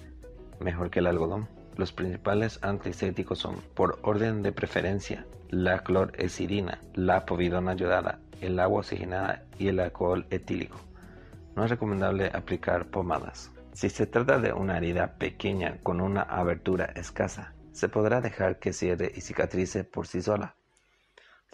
mejor 0.58 0.88
que 0.88 1.00
el 1.00 1.06
algodón. 1.06 1.48
Los 1.76 1.92
principales 1.92 2.58
antisépticos 2.62 3.40
son, 3.40 3.56
por 3.74 3.98
orden 4.00 4.42
de 4.42 4.52
preferencia, 4.52 5.26
la 5.50 5.80
clorexidina, 5.80 6.80
la 6.94 7.26
povidona 7.26 7.72
ayudada, 7.72 8.20
el 8.40 8.58
agua 8.58 8.80
oxigenada 8.80 9.44
y 9.58 9.68
el 9.68 9.80
alcohol 9.80 10.26
etílico. 10.30 10.78
No 11.56 11.64
es 11.64 11.70
recomendable 11.70 12.30
aplicar 12.32 12.86
pomadas. 12.86 13.50
Si 13.72 13.88
se 13.88 14.06
trata 14.06 14.38
de 14.38 14.52
una 14.52 14.78
herida 14.78 15.14
pequeña 15.18 15.78
con 15.82 16.00
una 16.00 16.22
abertura 16.22 16.86
escasa, 16.96 17.54
se 17.72 17.88
podrá 17.88 18.20
dejar 18.20 18.58
que 18.58 18.72
cierre 18.72 19.12
y 19.14 19.20
cicatrice 19.20 19.84
por 19.84 20.06
sí 20.06 20.22
sola. 20.22 20.56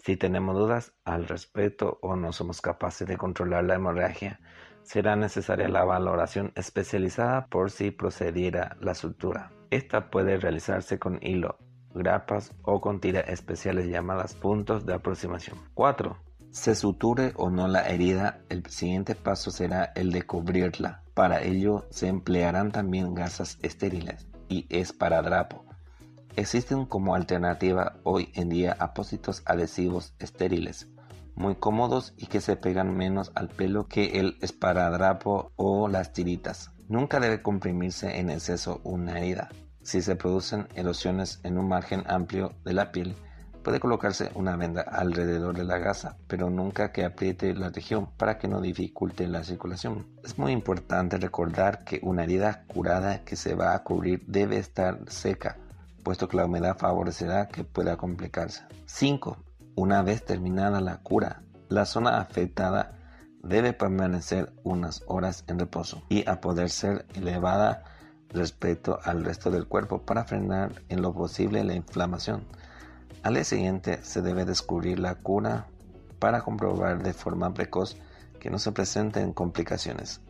Si 0.03 0.17
tenemos 0.17 0.55
dudas 0.55 0.93
al 1.05 1.27
respecto 1.27 1.99
o 2.01 2.15
no 2.15 2.31
somos 2.31 2.61
capaces 2.61 3.07
de 3.07 3.17
controlar 3.17 3.63
la 3.65 3.75
hemorragia, 3.75 4.39
será 4.83 5.15
necesaria 5.15 5.67
la 5.67 5.83
valoración 5.83 6.53
especializada 6.55 7.47
por 7.47 7.71
si 7.71 7.91
procediera 7.91 8.77
la 8.79 8.95
sutura. 8.95 9.51
Esta 9.69 10.09
puede 10.09 10.37
realizarse 10.37 10.97
con 10.97 11.19
hilo, 11.21 11.57
grapas 11.93 12.53
o 12.61 12.79
con 12.79 13.01
tiras 13.01 13.27
especiales 13.27 13.87
llamadas 13.87 14.33
puntos 14.35 14.85
de 14.85 14.93
aproximación. 14.93 15.57
4. 15.73 16.26
Se 16.51 16.75
suture 16.75 17.33
o 17.35 17.49
no 17.49 17.67
la 17.67 17.87
herida, 17.87 18.39
el 18.49 18.65
siguiente 18.65 19.15
paso 19.15 19.51
será 19.51 19.91
el 19.95 20.11
de 20.11 20.23
cubrirla. 20.23 21.03
Para 21.13 21.43
ello 21.43 21.85
se 21.89 22.07
emplearán 22.07 22.71
también 22.71 23.13
gasas 23.13 23.57
estériles 23.61 24.27
y 24.49 24.65
esparadrapo 24.69 25.67
Existen 26.37 26.85
como 26.85 27.15
alternativa 27.15 27.95
hoy 28.03 28.29
en 28.35 28.49
día 28.49 28.77
apósitos 28.77 29.41
adhesivos 29.47 30.13
estériles, 30.19 30.87
muy 31.33 31.55
cómodos 31.55 32.13
y 32.15 32.27
que 32.27 32.41
se 32.41 32.55
pegan 32.55 32.95
menos 32.95 33.31
al 33.33 33.49
pelo 33.49 33.87
que 33.87 34.19
el 34.19 34.37
esparadrapo 34.41 35.51
o 35.55 35.87
las 35.87 36.13
tiritas. 36.13 36.69
Nunca 36.89 37.19
debe 37.19 37.41
comprimirse 37.41 38.19
en 38.19 38.29
exceso 38.29 38.81
una 38.83 39.17
herida. 39.17 39.49
Si 39.81 40.03
se 40.03 40.15
producen 40.15 40.67
erosiones 40.75 41.39
en 41.41 41.57
un 41.57 41.69
margen 41.69 42.03
amplio 42.05 42.53
de 42.63 42.73
la 42.73 42.91
piel, 42.91 43.15
puede 43.67 43.81
colocarse 43.81 44.31
una 44.33 44.55
venda 44.55 44.81
alrededor 44.81 45.53
de 45.53 45.65
la 45.65 45.77
gasa, 45.77 46.15
pero 46.27 46.49
nunca 46.49 46.93
que 46.93 47.03
apriete 47.03 47.53
la 47.53 47.67
región 47.67 48.07
para 48.15 48.37
que 48.37 48.47
no 48.47 48.61
dificulte 48.61 49.27
la 49.27 49.43
circulación. 49.43 50.07
Es 50.23 50.39
muy 50.39 50.53
importante 50.53 51.17
recordar 51.17 51.83
que 51.83 51.99
una 52.01 52.23
herida 52.23 52.63
curada 52.67 53.25
que 53.25 53.35
se 53.35 53.55
va 53.55 53.75
a 53.75 53.83
cubrir 53.83 54.23
debe 54.25 54.55
estar 54.55 54.99
seca 55.09 55.57
puesto 56.01 56.29
que 56.29 56.37
la 56.37 56.45
humedad 56.45 56.77
favorecerá 56.77 57.49
que 57.49 57.65
pueda 57.65 57.97
complicarse. 57.97 58.63
5. 58.85 59.35
Una 59.75 60.01
vez 60.01 60.23
terminada 60.23 60.79
la 60.79 60.99
cura, 60.99 61.41
la 61.67 61.83
zona 61.83 62.21
afectada 62.21 62.93
debe 63.43 63.73
permanecer 63.73 64.53
unas 64.63 65.03
horas 65.07 65.43
en 65.47 65.59
reposo 65.59 66.03
y 66.07 66.25
a 66.29 66.39
poder 66.39 66.69
ser 66.69 67.05
elevada 67.15 67.83
respecto 68.29 68.97
al 69.03 69.25
resto 69.25 69.51
del 69.51 69.67
cuerpo 69.67 70.03
para 70.03 70.23
frenar 70.23 70.83
en 70.87 71.01
lo 71.01 71.13
posible 71.13 71.65
la 71.65 71.75
inflamación. 71.75 72.45
Al 73.23 73.33
día 73.33 73.43
siguiente 73.43 73.99
se 74.03 74.21
debe 74.21 74.45
descubrir 74.45 74.99
la 74.99 75.15
cura 75.15 75.67
para 76.19 76.41
comprobar 76.41 77.03
de 77.03 77.13
forma 77.13 77.53
precoz 77.53 77.97
que 78.39 78.49
no 78.49 78.59
se 78.59 78.71
presenten 78.71 79.33
complicaciones. 79.33 80.21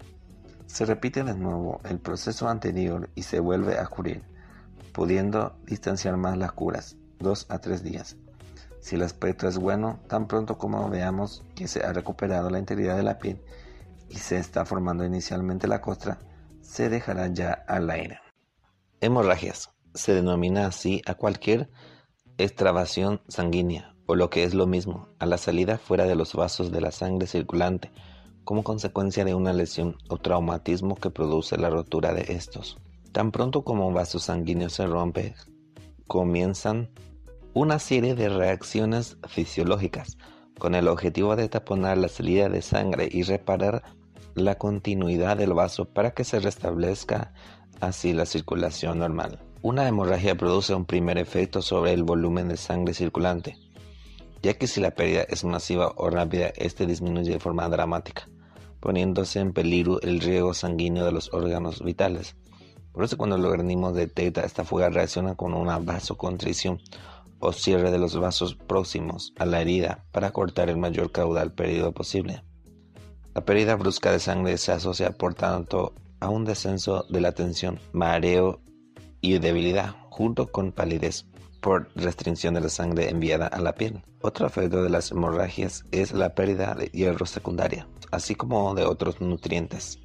Se 0.66 0.86
repite 0.86 1.24
de 1.24 1.36
nuevo 1.36 1.80
el 1.84 2.00
proceso 2.00 2.50
anterior 2.50 3.10
y 3.16 3.24
se 3.24 3.40
vuelve 3.40 3.78
a 3.78 3.88
cubrir 3.88 4.24
pudiendo 4.98 5.56
distanciar 5.64 6.18
más 6.18 6.36
las 6.40 6.54
curas, 6.54 6.98
dos 7.20 7.46
a 7.50 7.60
tres 7.60 7.84
días. 7.84 8.18
Si 8.80 8.96
el 8.96 9.04
aspecto 9.04 9.48
es 9.48 9.60
bueno, 9.60 10.00
tan 10.08 10.28
pronto 10.28 10.58
como 10.58 10.90
veamos 10.90 11.46
que 11.54 11.68
se 11.68 11.86
ha 11.86 11.94
recuperado 11.94 12.50
la 12.50 12.58
integridad 12.58 12.98
de 12.98 13.04
la 13.04 13.20
piel 13.20 13.40
y 14.10 14.16
se 14.16 14.40
está 14.40 14.66
formando 14.66 15.06
inicialmente 15.06 15.68
la 15.68 15.82
costra, 15.82 16.18
se 16.62 16.90
dejará 16.90 17.28
ya 17.28 17.64
al 17.68 17.92
aire. 17.92 18.20
Hemorragias. 19.00 19.70
Se 19.94 20.16
denomina 20.16 20.66
así 20.66 21.04
a 21.06 21.14
cualquier 21.14 21.70
extravasación 22.38 23.22
sanguínea, 23.28 23.96
o 24.06 24.16
lo 24.16 24.30
que 24.30 24.44
es 24.44 24.54
lo 24.54 24.68
mismo, 24.68 25.08
a 25.20 25.26
la 25.26 25.38
salida 25.38 25.78
fuera 25.78 26.06
de 26.06 26.16
los 26.16 26.34
vasos 26.34 26.72
de 26.72 26.82
la 26.82 26.92
sangre 26.92 27.28
circulante, 27.28 27.92
como 28.44 28.64
consecuencia 28.64 29.26
de 29.26 29.34
una 29.34 29.54
lesión 29.54 29.98
o 30.08 30.18
traumatismo 30.18 30.96
que 30.96 31.10
produce 31.10 31.58
la 31.58 31.70
rotura 31.70 32.14
de 32.14 32.34
estos. 32.34 32.78
Tan 33.12 33.32
pronto 33.32 33.64
como 33.64 33.88
un 33.88 33.94
vaso 33.94 34.20
sanguíneo 34.20 34.70
se 34.70 34.86
rompe, 34.86 35.36
comienzan 36.08 36.90
una 37.54 37.80
serie 37.80 38.16
de 38.16 38.30
reacciones 38.30 39.18
fisiológicas 39.28 40.18
con 40.60 40.76
el 40.76 40.88
objetivo 40.88 41.36
de 41.36 41.50
taponar 41.50 41.98
la 41.98 42.08
salida 42.08 42.50
de 42.50 42.62
sangre 42.62 43.10
y 43.12 43.24
reparar 43.24 43.84
la 44.36 44.56
continuidad 44.56 45.38
del 45.38 45.54
vaso 45.54 45.86
para 45.86 46.12
que 46.12 46.24
se 46.24 46.40
restablezca 46.40 47.34
así 47.80 48.14
la 48.14 48.26
circulación 48.26 49.00
normal. 49.00 49.40
Una 49.64 49.88
hemorragia 49.88 50.36
produce 50.36 50.76
un 50.76 50.86
primer 50.86 51.18
efecto 51.18 51.64
sobre 51.64 51.92
el 51.92 52.04
volumen 52.04 52.48
de 52.48 52.58
sangre 52.58 52.94
circulante, 52.94 53.58
ya 54.44 54.54
que 54.54 54.68
si 54.68 54.80
la 54.80 54.92
pérdida 54.92 55.24
es 55.24 55.44
masiva 55.44 55.94
o 55.96 56.12
rápida, 56.12 56.54
este 56.56 56.86
disminuye 56.86 57.32
de 57.32 57.40
forma 57.40 57.68
dramática, 57.68 58.30
poniéndose 58.80 59.40
en 59.40 59.54
peligro 59.54 60.00
el 60.02 60.20
riego 60.20 60.54
sanguíneo 60.54 61.06
de 61.06 61.12
los 61.12 61.34
órganos 61.34 61.84
vitales. 61.84 62.36
Por 62.92 63.04
eso 63.04 63.18
cuando 63.18 63.36
el 63.36 63.46
organismo 63.46 63.94
detecta 63.94 64.46
esta 64.46 64.64
fuga 64.64 64.90
reacciona 64.90 65.34
con 65.34 65.56
una 65.56 65.80
vasoconstricción 65.80 66.80
o 67.40 67.52
cierre 67.52 67.90
de 67.90 67.98
los 67.98 68.16
vasos 68.16 68.54
próximos 68.54 69.34
a 69.40 69.46
la 69.48 69.60
herida 69.60 70.06
para 70.12 70.32
cortar 70.32 70.70
el 70.70 70.78
mayor 70.78 71.12
caudal 71.12 71.52
perdido 71.52 71.94
posible. 71.94 72.44
La 73.34 73.44
pérdida 73.44 73.76
brusca 73.76 74.12
de 74.12 74.20
sangre 74.20 74.58
se 74.58 74.72
asocia 74.72 75.18
por 75.18 75.34
tanto 75.34 75.96
a 76.20 76.30
un 76.30 76.46
descenso 76.46 77.06
de 77.10 77.22
la 77.22 77.32
tensión, 77.32 77.80
mareo 77.92 78.62
y 79.22 79.38
debilidad, 79.40 79.96
junto 80.10 80.48
con 80.52 80.72
palidez 80.72 81.26
por 81.62 81.90
restricción 81.96 82.54
de 82.54 82.62
la 82.62 82.70
sangre 82.70 83.10
enviada 83.10 83.48
a 83.48 83.60
la 83.60 83.76
piel. 83.76 84.04
Otro 84.22 84.48
efecto 84.48 84.84
de 84.84 84.90
las 84.90 85.12
hemorragias 85.12 85.86
es 85.92 86.12
la 86.12 86.34
pérdida 86.34 86.76
de 86.76 86.88
hierro 86.88 87.26
secundaria, 87.26 87.88
así 88.12 88.36
como 88.36 88.74
de 88.74 88.86
otros 88.86 89.22
nutrientes, 89.22 90.00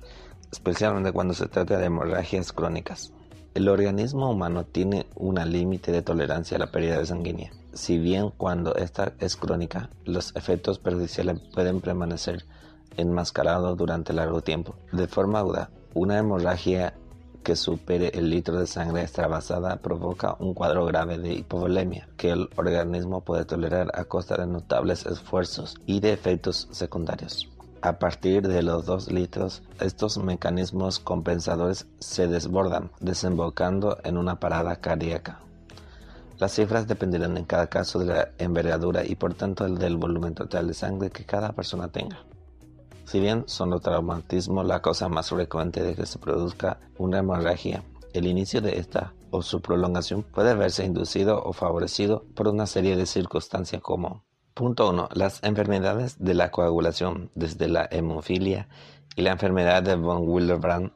especialmente 0.51 1.13
cuando 1.13 1.35
se 1.35 1.47
trata 1.47 1.79
de 1.79 1.87
hemorragias 1.87 2.53
crónicas. 2.53 3.13
El 3.55 3.69
organismo 3.69 4.31
humano 4.31 4.65
tiene 4.65 5.07
un 5.15 5.35
límite 5.51 5.93
de 5.93 6.03
tolerancia 6.03 6.57
a 6.57 6.61
la 6.61 6.71
pérdida 6.71 7.05
sanguínea. 7.05 7.53
Si 7.75 7.99
bien 7.99 8.31
cuando 8.31 8.75
esta 8.77 9.13
es 9.19 9.37
crónica, 9.37 9.91
los 10.05 10.35
efectos 10.37 10.79
perjudiciales 10.79 11.41
pueden 11.53 11.81
permanecer 11.81 12.45
enmascarados 12.97 13.77
durante 13.77 14.13
largo 14.13 14.41
tiempo. 14.41 14.75
De 14.93 15.07
forma 15.07 15.41
aguda, 15.41 15.71
una 15.95 16.19
hemorragia 16.19 16.95
que 17.43 17.57
supere 17.57 18.09
el 18.15 18.31
litro 18.31 18.59
de 18.59 18.67
sangre 18.67 19.03
extravasada 19.03 19.77
provoca 19.77 20.37
un 20.39 20.55
cuadro 20.55 20.87
grave 20.87 21.19
de 21.19 21.35
hipovolemia 21.35 22.09
que 22.17 22.31
el 22.31 22.49
organismo 22.57 23.23
puede 23.23 23.45
tolerar 23.45 23.91
a 23.95 24.05
costa 24.05 24.37
de 24.37 24.47
notables 24.47 25.07
esfuerzos 25.07 25.77
y 25.87 26.01
de 26.01 26.13
efectos 26.13 26.69
secundarios. 26.71 27.49
A 27.83 27.99
partir 27.99 28.47
de 28.47 28.63
los 28.63 28.87
2 28.87 29.11
litros, 29.11 29.63
estos 29.81 30.17
mecanismos 30.19 31.01
compensadores 31.01 31.87
se 31.99 32.29
desbordan, 32.29 32.93
desembocando 33.01 33.99
en 34.05 34.19
una 34.19 34.39
parada 34.39 34.77
cardíaca. 34.77 35.41
Las 36.39 36.53
cifras 36.53 36.87
dependerán 36.87 37.37
en 37.37 37.45
cada 37.45 37.67
caso 37.67 37.99
de 37.99 38.07
la 38.07 38.29
envergadura 38.39 39.05
y 39.05 39.17
por 39.17 39.35
tanto 39.35 39.69
del 39.69 39.97
volumen 39.97 40.35
total 40.35 40.69
de 40.69 40.75
sangre 40.75 41.11
que 41.11 41.25
cada 41.25 41.53
persona 41.53 41.89
tenga. 41.89 42.19
Si 43.13 43.21
bien 43.21 43.45
son 43.47 43.69
los 43.69 43.83
traumatismos 43.83 44.65
la 44.65 44.81
causa 44.81 45.07
más 45.11 45.29
frecuente 45.29 45.83
de 45.83 45.95
que 45.95 46.07
se 46.07 46.19
produzca 46.19 46.81
una 46.97 47.19
hemorragia, 47.19 47.85
el 48.15 48.27
inicio 48.27 48.63
de 48.63 48.79
esta 48.79 49.13
o 49.31 49.43
su 49.43 49.61
prolongación 49.61 50.23
puede 50.23 50.55
verse 50.55 50.87
inducido 50.87 51.43
o 51.45 51.53
favorecido 51.53 52.25
por 52.35 52.49
una 52.49 52.65
serie 52.65 52.97
de 52.97 53.05
circunstancias 53.05 53.83
como 53.83 54.25
Punto 54.55 54.89
1. 54.89 55.11
Las 55.13 55.45
enfermedades 55.45 56.25
de 56.25 56.33
la 56.33 56.51
coagulación, 56.51 57.31
desde 57.35 57.69
la 57.69 57.87
hemofilia 57.91 58.71
y 59.15 59.21
la 59.21 59.33
enfermedad 59.33 59.83
de 59.83 59.97
von 59.97 60.27
Willebrand, 60.27 60.93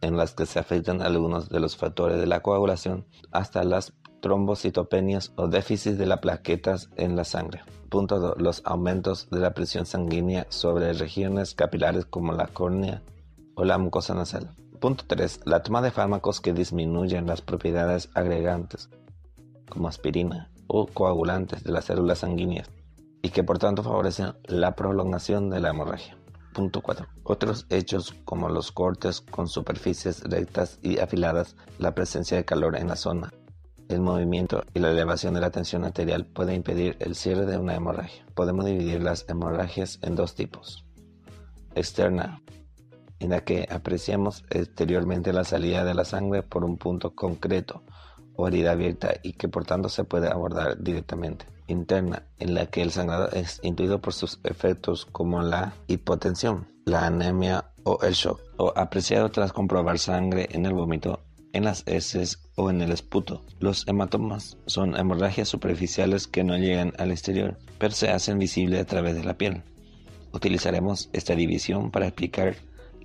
en 0.00 0.16
las 0.16 0.34
que 0.34 0.46
se 0.46 0.58
afectan 0.58 1.00
algunos 1.00 1.48
de 1.48 1.60
los 1.60 1.76
factores 1.76 2.18
de 2.18 2.26
la 2.26 2.40
coagulación, 2.40 3.06
hasta 3.30 3.62
las 3.62 3.92
trombocitopenias 4.22 5.32
o 5.36 5.48
déficit 5.48 5.94
de 5.94 6.06
las 6.06 6.20
plaquetas 6.20 6.88
en 6.96 7.16
la 7.16 7.24
sangre. 7.24 7.60
Punto 7.90 8.18
2. 8.18 8.40
Los 8.40 8.62
aumentos 8.64 9.28
de 9.30 9.40
la 9.40 9.52
presión 9.52 9.84
sanguínea 9.84 10.46
sobre 10.48 10.94
regiones 10.94 11.54
capilares 11.54 12.06
como 12.06 12.32
la 12.32 12.46
córnea 12.46 13.02
o 13.54 13.64
la 13.64 13.76
mucosa 13.76 14.14
nasal. 14.14 14.54
Punto 14.80 15.04
3. 15.06 15.40
La 15.44 15.62
toma 15.62 15.82
de 15.82 15.90
fármacos 15.90 16.40
que 16.40 16.54
disminuyen 16.54 17.26
las 17.26 17.42
propiedades 17.42 18.08
agregantes, 18.14 18.88
como 19.68 19.88
aspirina 19.88 20.50
o 20.68 20.86
coagulantes 20.86 21.64
de 21.64 21.72
las 21.72 21.84
células 21.84 22.20
sanguíneas 22.20 22.70
y 23.20 23.30
que 23.30 23.44
por 23.44 23.58
tanto 23.58 23.82
favorecen 23.82 24.34
la 24.44 24.74
prolongación 24.74 25.50
de 25.50 25.60
la 25.60 25.70
hemorragia. 25.70 26.16
Punto 26.54 26.80
4. 26.80 27.06
Otros 27.24 27.66
hechos 27.70 28.14
como 28.24 28.48
los 28.48 28.72
cortes 28.72 29.20
con 29.20 29.48
superficies 29.48 30.22
rectas 30.22 30.78
y 30.82 30.98
afiladas, 30.98 31.56
la 31.78 31.94
presencia 31.94 32.36
de 32.36 32.44
calor 32.44 32.76
en 32.76 32.88
la 32.88 32.96
zona, 32.96 33.32
el 33.92 34.00
movimiento 34.00 34.64
y 34.74 34.80
la 34.80 34.90
elevación 34.90 35.34
de 35.34 35.40
la 35.40 35.50
tensión 35.50 35.84
arterial 35.84 36.26
puede 36.26 36.54
impedir 36.54 36.96
el 37.00 37.14
cierre 37.14 37.46
de 37.46 37.58
una 37.58 37.74
hemorragia. 37.74 38.24
Podemos 38.34 38.64
dividir 38.64 39.02
las 39.02 39.28
hemorragias 39.28 39.98
en 40.02 40.14
dos 40.14 40.34
tipos. 40.34 40.84
Externa, 41.74 42.42
en 43.20 43.30
la 43.30 43.44
que 43.44 43.68
apreciamos 43.70 44.44
exteriormente 44.50 45.32
la 45.32 45.44
salida 45.44 45.84
de 45.84 45.94
la 45.94 46.04
sangre 46.04 46.42
por 46.42 46.64
un 46.64 46.76
punto 46.76 47.14
concreto 47.14 47.82
o 48.36 48.48
herida 48.48 48.72
abierta 48.72 49.14
y 49.22 49.34
que 49.34 49.48
por 49.48 49.64
tanto 49.64 49.88
se 49.88 50.04
puede 50.04 50.28
abordar 50.28 50.82
directamente 50.82 51.46
interna 51.68 52.26
en 52.38 52.54
la 52.54 52.66
que 52.66 52.82
el 52.82 52.90
sangrado 52.90 53.30
es 53.30 53.60
intuido 53.62 54.00
por 54.00 54.12
sus 54.12 54.40
efectos 54.44 55.06
como 55.06 55.42
la 55.42 55.74
hipotensión, 55.86 56.68
la 56.84 57.06
anemia 57.06 57.72
o 57.84 57.98
el 58.02 58.14
shock, 58.14 58.40
o 58.56 58.72
apreciado 58.76 59.30
tras 59.30 59.52
comprobar 59.52 59.98
sangre 59.98 60.48
en 60.52 60.66
el 60.66 60.74
vómito, 60.74 61.20
en 61.52 61.64
las 61.64 61.82
heces 61.86 62.50
o 62.56 62.70
en 62.70 62.80
el 62.82 62.92
esputo. 62.92 63.44
Los 63.60 63.86
hematomas 63.88 64.58
son 64.66 64.96
hemorragias 64.96 65.48
superficiales 65.48 66.26
que 66.26 66.44
no 66.44 66.56
llegan 66.56 66.92
al 66.98 67.10
exterior, 67.10 67.58
pero 67.78 67.94
se 67.94 68.10
hacen 68.10 68.38
visibles 68.38 68.80
a 68.80 68.86
través 68.86 69.14
de 69.14 69.24
la 69.24 69.38
piel. 69.38 69.62
Utilizaremos 70.32 71.10
esta 71.12 71.34
división 71.34 71.90
para 71.90 72.06
explicar 72.06 72.56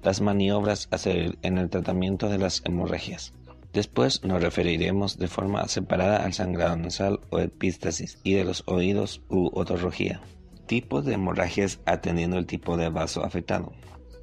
las 0.02 0.22
maniobras 0.22 0.88
a 0.92 0.96
hacer 0.96 1.38
en 1.42 1.58
el 1.58 1.70
tratamiento 1.70 2.30
de 2.30 2.38
las 2.38 2.62
hemorragias. 2.66 3.34
Después 3.74 4.24
nos 4.24 4.42
referiremos 4.42 5.18
de 5.18 5.28
forma 5.28 5.68
separada 5.68 6.24
al 6.24 6.34
sangrado 6.34 6.78
nasal 6.78 7.20
o 7.30 7.40
epístasis 7.40 8.18
y 8.24 8.34
de 8.34 8.46
los 8.46 8.64
oídos 8.66 9.22
u 9.30 9.52
otorrogía. 9.54 10.22
Tipos 10.66 11.06
de 11.06 11.14
hemorragias 11.14 11.80
atendiendo 11.86 12.38
el 12.38 12.46
tipo 12.46 12.78
de 12.78 12.90
vaso 12.90 13.24
afectado. 13.24 13.74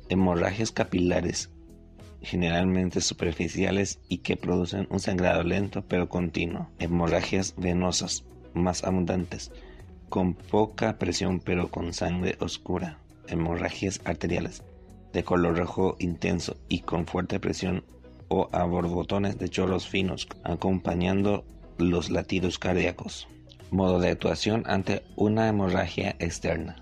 Hemorragias 0.08 0.72
capilares, 0.72 1.50
generalmente 2.24 3.00
superficiales 3.00 4.00
y 4.08 4.18
que 4.18 4.36
producen 4.36 4.86
un 4.90 5.00
sangrado 5.00 5.42
lento 5.42 5.84
pero 5.86 6.08
continuo. 6.08 6.70
Hemorragias 6.78 7.54
venosas, 7.56 8.24
más 8.54 8.84
abundantes, 8.84 9.52
con 10.08 10.34
poca 10.34 10.98
presión 10.98 11.40
pero 11.40 11.70
con 11.70 11.92
sangre 11.92 12.36
oscura. 12.40 12.98
Hemorragias 13.26 14.00
arteriales, 14.04 14.62
de 15.12 15.24
color 15.24 15.56
rojo 15.56 15.96
intenso 15.98 16.56
y 16.68 16.80
con 16.80 17.06
fuerte 17.06 17.40
presión 17.40 17.84
o 18.28 18.48
a 18.52 18.64
borbotones 18.64 19.38
de 19.38 19.48
chorros 19.48 19.88
finos, 19.88 20.28
acompañando 20.42 21.44
los 21.78 22.10
latidos 22.10 22.58
cardíacos. 22.58 23.28
Modo 23.70 23.98
de 23.98 24.10
actuación 24.10 24.62
ante 24.66 25.02
una 25.16 25.48
hemorragia 25.48 26.16
externa. 26.18 26.76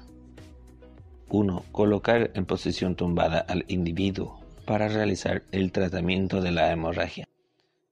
1. 1.28 1.64
Colocar 1.72 2.30
en 2.34 2.44
posición 2.44 2.96
tumbada 2.96 3.38
al 3.38 3.64
individuo 3.68 4.41
para 4.72 4.88
realizar 4.88 5.42
el 5.52 5.70
tratamiento 5.70 6.40
de 6.40 6.50
la 6.50 6.72
hemorragia, 6.72 7.28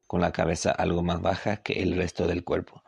con 0.06 0.22
la 0.22 0.32
cabeza 0.32 0.70
algo 0.70 1.02
más 1.02 1.20
baja 1.20 1.58
que 1.58 1.82
el 1.82 1.94
resto 1.94 2.26
del 2.26 2.42
cuerpo, 2.42 2.82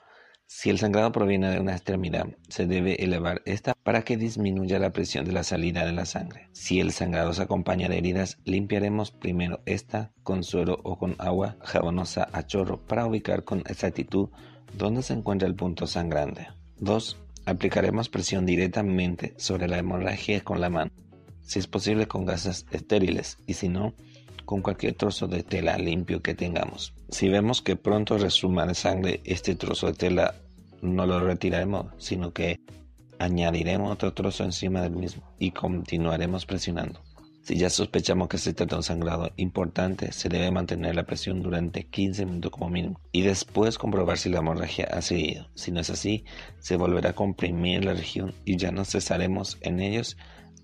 si 0.46 0.70
el 0.70 0.78
sangrado 0.78 1.12
proviene 1.12 1.50
de 1.50 1.60
una 1.60 1.72
extremidad, 1.72 2.26
se 2.48 2.66
debe 2.66 3.04
elevar 3.04 3.42
esta 3.44 3.74
para 3.74 4.00
que 4.02 4.16
disminuya 4.16 4.78
la 4.78 4.94
presión 4.94 5.26
de 5.26 5.32
la 5.32 5.44
salida 5.44 5.84
de 5.84 5.92
la 5.92 6.06
sangre. 6.06 6.48
Si 6.52 6.80
el 6.80 6.92
sangrado 6.92 7.34
se 7.34 7.42
acompaña 7.42 7.86
de 7.90 7.98
heridas, 7.98 8.38
limpiaremos 8.46 9.10
primero 9.10 9.60
esta 9.66 10.10
con 10.22 10.42
suero 10.42 10.80
o 10.84 10.98
con 10.98 11.14
agua 11.18 11.58
jabonosa 11.60 12.30
a 12.32 12.46
chorro 12.46 12.78
para 12.86 13.04
ubicar 13.04 13.44
con 13.44 13.58
exactitud 13.60 14.30
dónde 14.72 15.02
se 15.02 15.12
encuentra 15.12 15.46
el 15.46 15.54
punto 15.54 15.86
sangrante. 15.86 16.48
2. 16.78 17.18
Aplicaremos 17.44 18.08
presión 18.08 18.46
directamente 18.46 19.34
sobre 19.36 19.68
la 19.68 19.76
hemorragia 19.76 20.40
con 20.40 20.62
la 20.62 20.70
mano, 20.70 20.90
si 21.42 21.58
es 21.58 21.66
posible 21.66 22.06
con 22.06 22.24
gasas 22.24 22.66
estériles 22.70 23.38
y 23.46 23.54
si 23.54 23.68
no, 23.68 23.94
con 24.44 24.62
cualquier 24.62 24.94
trozo 24.94 25.28
de 25.28 25.42
tela 25.42 25.78
limpio 25.78 26.22
que 26.22 26.34
tengamos. 26.34 26.94
Si 27.10 27.28
vemos 27.28 27.62
que 27.62 27.76
pronto 27.76 28.18
resuma 28.18 28.66
de 28.66 28.74
sangre 28.74 29.20
este 29.24 29.54
trozo 29.54 29.86
de 29.88 29.94
tela, 29.94 30.34
no 30.80 31.06
lo 31.06 31.20
retiraremos, 31.20 31.86
sino 31.98 32.32
que 32.32 32.58
añadiremos 33.18 33.92
otro 33.92 34.12
trozo 34.12 34.44
encima 34.44 34.82
del 34.82 34.96
mismo 34.96 35.22
y 35.38 35.52
continuaremos 35.52 36.44
presionando. 36.44 37.00
Si 37.42 37.56
ya 37.56 37.70
sospechamos 37.70 38.28
que 38.28 38.38
se 38.38 38.54
trata 38.54 38.76
de 38.76 38.78
un 38.78 38.82
sangrado 38.84 39.32
importante, 39.36 40.12
se 40.12 40.28
debe 40.28 40.52
mantener 40.52 40.94
la 40.94 41.06
presión 41.06 41.42
durante 41.42 41.84
15 41.84 42.24
minutos 42.24 42.52
como 42.52 42.70
mínimo 42.70 43.00
y 43.10 43.22
después 43.22 43.78
comprobar 43.78 44.16
si 44.16 44.28
la 44.28 44.38
hemorragia 44.38 44.86
ha 44.92 45.02
seguido. 45.02 45.48
Si 45.56 45.72
no 45.72 45.80
es 45.80 45.90
así, 45.90 46.24
se 46.60 46.76
volverá 46.76 47.10
a 47.10 47.14
comprimir 47.14 47.84
la 47.84 47.94
región 47.94 48.32
y 48.44 48.58
ya 48.58 48.70
no 48.70 48.84
cesaremos 48.84 49.58
en 49.60 49.80
ellos 49.80 50.16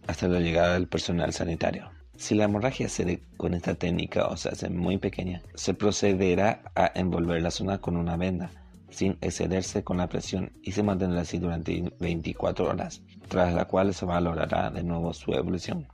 hasta 0.08 0.26
la 0.26 0.40
llegada 0.40 0.74
del 0.74 0.88
personal 0.88 1.32
sanitario. 1.32 1.90
Si 2.16 2.34
la 2.34 2.44
hemorragia 2.44 2.88
se 2.88 3.22
con 3.36 3.54
esta 3.54 3.76
técnica 3.76 4.26
o 4.26 4.36
se 4.36 4.48
hace 4.48 4.68
muy 4.68 4.98
pequeña, 4.98 5.40
se 5.54 5.74
procederá 5.74 6.62
a 6.74 6.90
envolver 6.96 7.40
la 7.40 7.52
zona 7.52 7.78
con 7.78 7.96
una 7.96 8.16
venda 8.16 8.50
sin 8.90 9.18
excederse 9.20 9.84
con 9.84 9.98
la 9.98 10.08
presión 10.08 10.52
y 10.62 10.72
se 10.72 10.82
mantendrá 10.82 11.20
así 11.20 11.38
durante 11.38 11.92
24 12.00 12.70
horas, 12.70 13.02
tras 13.28 13.54
la 13.54 13.66
cual 13.66 13.94
se 13.94 14.06
valorará 14.06 14.70
de 14.70 14.82
nuevo 14.82 15.12
su 15.12 15.32
evolución. 15.32 15.86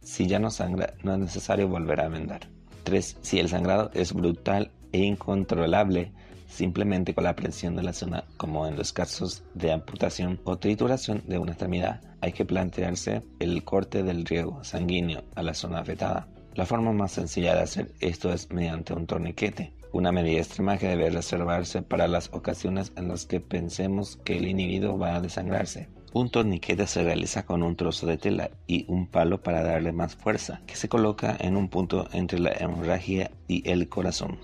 Si 0.00 0.26
ya 0.26 0.38
no 0.38 0.50
sangra, 0.50 0.94
no 1.02 1.14
es 1.14 1.18
necesario 1.18 1.66
volver 1.66 2.00
a 2.00 2.08
vendar. 2.08 2.48
3. 2.84 3.16
Si 3.22 3.40
el 3.40 3.48
sangrado 3.48 3.90
es 3.94 4.12
brutal 4.12 4.70
e 4.92 4.98
incontrolable, 4.98 6.12
simplemente 6.56 7.14
con 7.14 7.24
la 7.24 7.36
presión 7.36 7.76
de 7.76 7.82
la 7.82 7.92
zona, 7.92 8.24
como 8.36 8.66
en 8.66 8.76
los 8.76 8.92
casos 8.92 9.44
de 9.54 9.72
amputación 9.72 10.40
o 10.44 10.56
trituración 10.56 11.22
de 11.26 11.38
una 11.38 11.52
extremidad. 11.52 12.00
Hay 12.22 12.32
que 12.32 12.46
plantearse 12.46 13.22
el 13.38 13.62
corte 13.62 14.02
del 14.02 14.24
riego 14.24 14.64
sanguíneo 14.64 15.22
a 15.34 15.42
la 15.42 15.54
zona 15.54 15.80
afectada. 15.80 16.28
La 16.54 16.64
forma 16.64 16.92
más 16.92 17.12
sencilla 17.12 17.54
de 17.54 17.60
hacer 17.60 17.92
esto 18.00 18.32
es 18.32 18.50
mediante 18.50 18.94
un 18.94 19.06
torniquete, 19.06 19.74
una 19.92 20.12
medida 20.12 20.38
extrema 20.38 20.78
que 20.78 20.88
debe 20.88 21.10
reservarse 21.10 21.82
para 21.82 22.08
las 22.08 22.30
ocasiones 22.32 22.92
en 22.96 23.08
las 23.08 23.26
que 23.26 23.40
pensemos 23.40 24.16
que 24.24 24.38
el 24.38 24.48
individuo 24.48 24.98
va 24.98 25.16
a 25.16 25.20
desangrarse. 25.20 25.90
Un 26.14 26.30
torniquete 26.30 26.86
se 26.86 27.02
realiza 27.02 27.44
con 27.44 27.62
un 27.62 27.76
trozo 27.76 28.06
de 28.06 28.16
tela 28.16 28.50
y 28.66 28.86
un 28.88 29.06
palo 29.06 29.42
para 29.42 29.62
darle 29.62 29.92
más 29.92 30.16
fuerza, 30.16 30.62
que 30.66 30.74
se 30.74 30.88
coloca 30.88 31.36
en 31.38 31.58
un 31.58 31.68
punto 31.68 32.08
entre 32.12 32.38
la 32.38 32.52
hemorragia 32.52 33.30
y 33.46 33.70
el 33.70 33.90
corazón. 33.90 34.38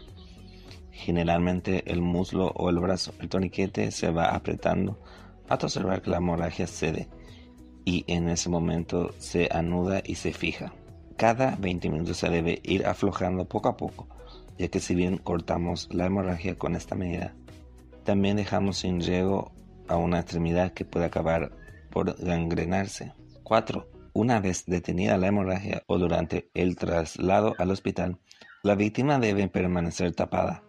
Generalmente 1.03 1.91
el 1.91 2.01
muslo 2.01 2.53
o 2.55 2.71
el 2.71 2.79
brazo. 2.79 3.13
El 3.19 3.29
torniquete 3.29 3.91
se 3.91 4.11
va 4.13 4.35
apretando 4.37 5.01
hasta 5.49 5.67
observar 5.67 6.01
que 6.01 6.11
la 6.11 6.19
hemorragia 6.19 6.69
cede 6.69 7.09
y 7.85 8.05
en 8.07 8.29
ese 8.29 8.49
momento 8.49 9.13
se 9.19 9.49
anuda 9.51 10.01
y 10.05 10.15
se 10.15 10.33
fija. 10.33 10.73
Cada 11.17 11.57
20 11.57 11.91
minutos 11.91 12.19
se 12.19 12.29
debe 12.29 12.61
ir 12.63 12.87
aflojando 12.87 13.49
poco 13.49 13.69
a 13.69 13.77
poco, 13.77 14.07
ya 14.59 14.69
que 14.69 14.79
si 14.79 14.95
bien 14.95 15.19
cortamos 15.19 15.89
la 15.91 16.07
hemorragia 16.07 16.57
con 16.57 16.77
esta 16.77 16.95
medida, 16.95 17.35
también 18.05 18.37
dejamos 18.37 18.79
sin 18.79 19.01
riego 19.01 19.51
a 19.89 19.97
una 19.97 20.21
extremidad 20.21 20.73
que 20.73 20.85
puede 20.85 21.07
acabar 21.07 21.51
por 21.91 22.17
gangrenarse. 22.25 23.13
4. 23.43 23.89
Una 24.13 24.39
vez 24.39 24.67
detenida 24.67 25.17
la 25.17 25.27
hemorragia 25.27 25.83
o 25.89 25.99
durante 25.99 26.49
el 26.55 26.77
traslado 26.77 27.57
al 27.59 27.73
hospital, 27.73 28.19
la 28.63 28.77
víctima 28.77 29.19
debe 29.19 29.49
permanecer 29.49 30.15
tapada, 30.15 30.63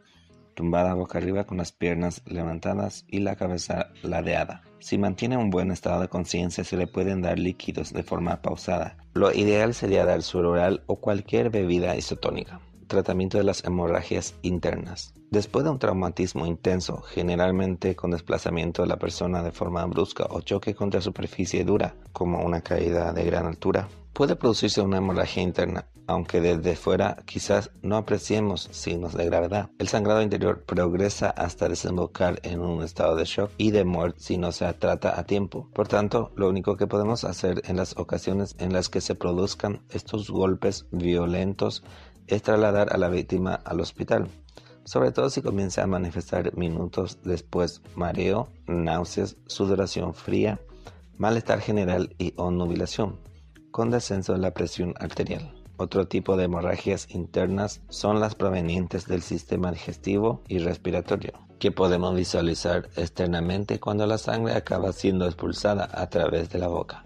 tumbada 0.53 0.93
boca 0.93 1.17
arriba 1.17 1.45
con 1.45 1.57
las 1.57 1.71
piernas 1.71 2.21
levantadas 2.25 3.05
y 3.07 3.19
la 3.19 3.35
cabeza 3.35 3.89
ladeada. 4.01 4.63
Si 4.79 4.97
mantiene 4.97 5.37
un 5.37 5.49
buen 5.49 5.71
estado 5.71 6.01
de 6.01 6.09
conciencia 6.09 6.63
se 6.63 6.77
le 6.77 6.87
pueden 6.87 7.21
dar 7.21 7.39
líquidos 7.39 7.93
de 7.93 8.03
forma 8.03 8.41
pausada. 8.41 8.97
Lo 9.13 9.31
ideal 9.31 9.73
sería 9.73 10.05
dar 10.05 10.23
suero 10.23 10.51
oral 10.51 10.83
o 10.87 10.97
cualquier 10.97 11.49
bebida 11.49 11.95
isotónica. 11.95 12.59
Tratamiento 12.87 13.37
de 13.37 13.45
las 13.45 13.63
hemorragias 13.63 14.35
internas. 14.41 15.13
Después 15.31 15.65
de 15.65 15.71
un 15.71 15.79
traumatismo 15.79 16.45
intenso, 16.45 17.01
generalmente 17.01 17.95
con 17.95 18.11
desplazamiento 18.11 18.83
de 18.83 18.89
la 18.89 18.99
persona 18.99 19.41
de 19.41 19.51
forma 19.51 19.83
brusca 19.85 20.27
o 20.29 20.41
choque 20.41 20.75
contra 20.75 21.01
superficie 21.01 21.63
dura, 21.63 21.95
como 22.11 22.45
una 22.45 22.61
caída 22.61 23.13
de 23.13 23.23
gran 23.23 23.47
altura, 23.47 23.87
puede 24.13 24.35
producirse 24.35 24.81
una 24.81 24.97
hemorragia 24.97 25.41
interna, 25.41 25.87
aunque 26.07 26.41
desde 26.41 26.75
fuera 26.75 27.17
quizás 27.25 27.71
no 27.81 27.97
apreciemos 27.97 28.69
signos 28.71 29.13
de 29.13 29.25
gravedad. 29.25 29.69
El 29.79 29.87
sangrado 29.87 30.21
interior 30.21 30.63
progresa 30.63 31.29
hasta 31.29 31.69
desembocar 31.69 32.39
en 32.43 32.59
un 32.59 32.83
estado 32.83 33.15
de 33.15 33.25
shock 33.25 33.51
y 33.57 33.71
de 33.71 33.85
muerte 33.85 34.19
si 34.19 34.37
no 34.37 34.51
se 34.51 34.71
trata 34.73 35.19
a 35.19 35.25
tiempo. 35.25 35.69
Por 35.73 35.87
tanto, 35.87 36.31
lo 36.35 36.49
único 36.49 36.77
que 36.77 36.87
podemos 36.87 37.23
hacer 37.23 37.61
en 37.65 37.77
las 37.77 37.97
ocasiones 37.97 38.55
en 38.59 38.73
las 38.73 38.89
que 38.89 39.01
se 39.01 39.15
produzcan 39.15 39.81
estos 39.89 40.29
golpes 40.29 40.85
violentos 40.91 41.83
es 42.27 42.41
trasladar 42.41 42.93
a 42.93 42.97
la 42.97 43.09
víctima 43.09 43.55
al 43.55 43.79
hospital 43.79 44.29
sobre 44.85 45.11
todo 45.11 45.29
si 45.29 45.41
comienza 45.41 45.83
a 45.83 45.87
manifestar 45.87 46.55
minutos 46.57 47.19
después 47.23 47.81
mareo, 47.95 48.49
náuseas, 48.67 49.37
sudoración 49.47 50.13
fría, 50.13 50.59
malestar 51.17 51.61
general 51.61 52.13
y 52.17 52.33
nubilación, 52.37 53.19
con 53.71 53.91
descenso 53.91 54.33
de 54.33 54.39
la 54.39 54.51
presión 54.51 54.93
arterial. 54.99 55.62
Otro 55.83 56.07
tipo 56.07 56.37
de 56.37 56.45
hemorragias 56.45 57.13
internas 57.13 57.81
son 57.89 58.21
las 58.21 58.35
provenientes 58.35 59.05
del 59.05 59.21
sistema 59.21 59.69
digestivo 59.69 60.41
y 60.47 60.59
respiratorio, 60.59 61.33
que 61.59 61.73
podemos 61.73 62.15
visualizar 62.15 62.89
externamente 62.95 63.81
cuando 63.81 64.07
la 64.07 64.17
sangre 64.17 64.53
acaba 64.53 64.93
siendo 64.93 65.25
expulsada 65.25 65.89
a 65.91 66.09
través 66.09 66.49
de 66.51 66.59
la 66.59 66.69
boca. 66.69 67.03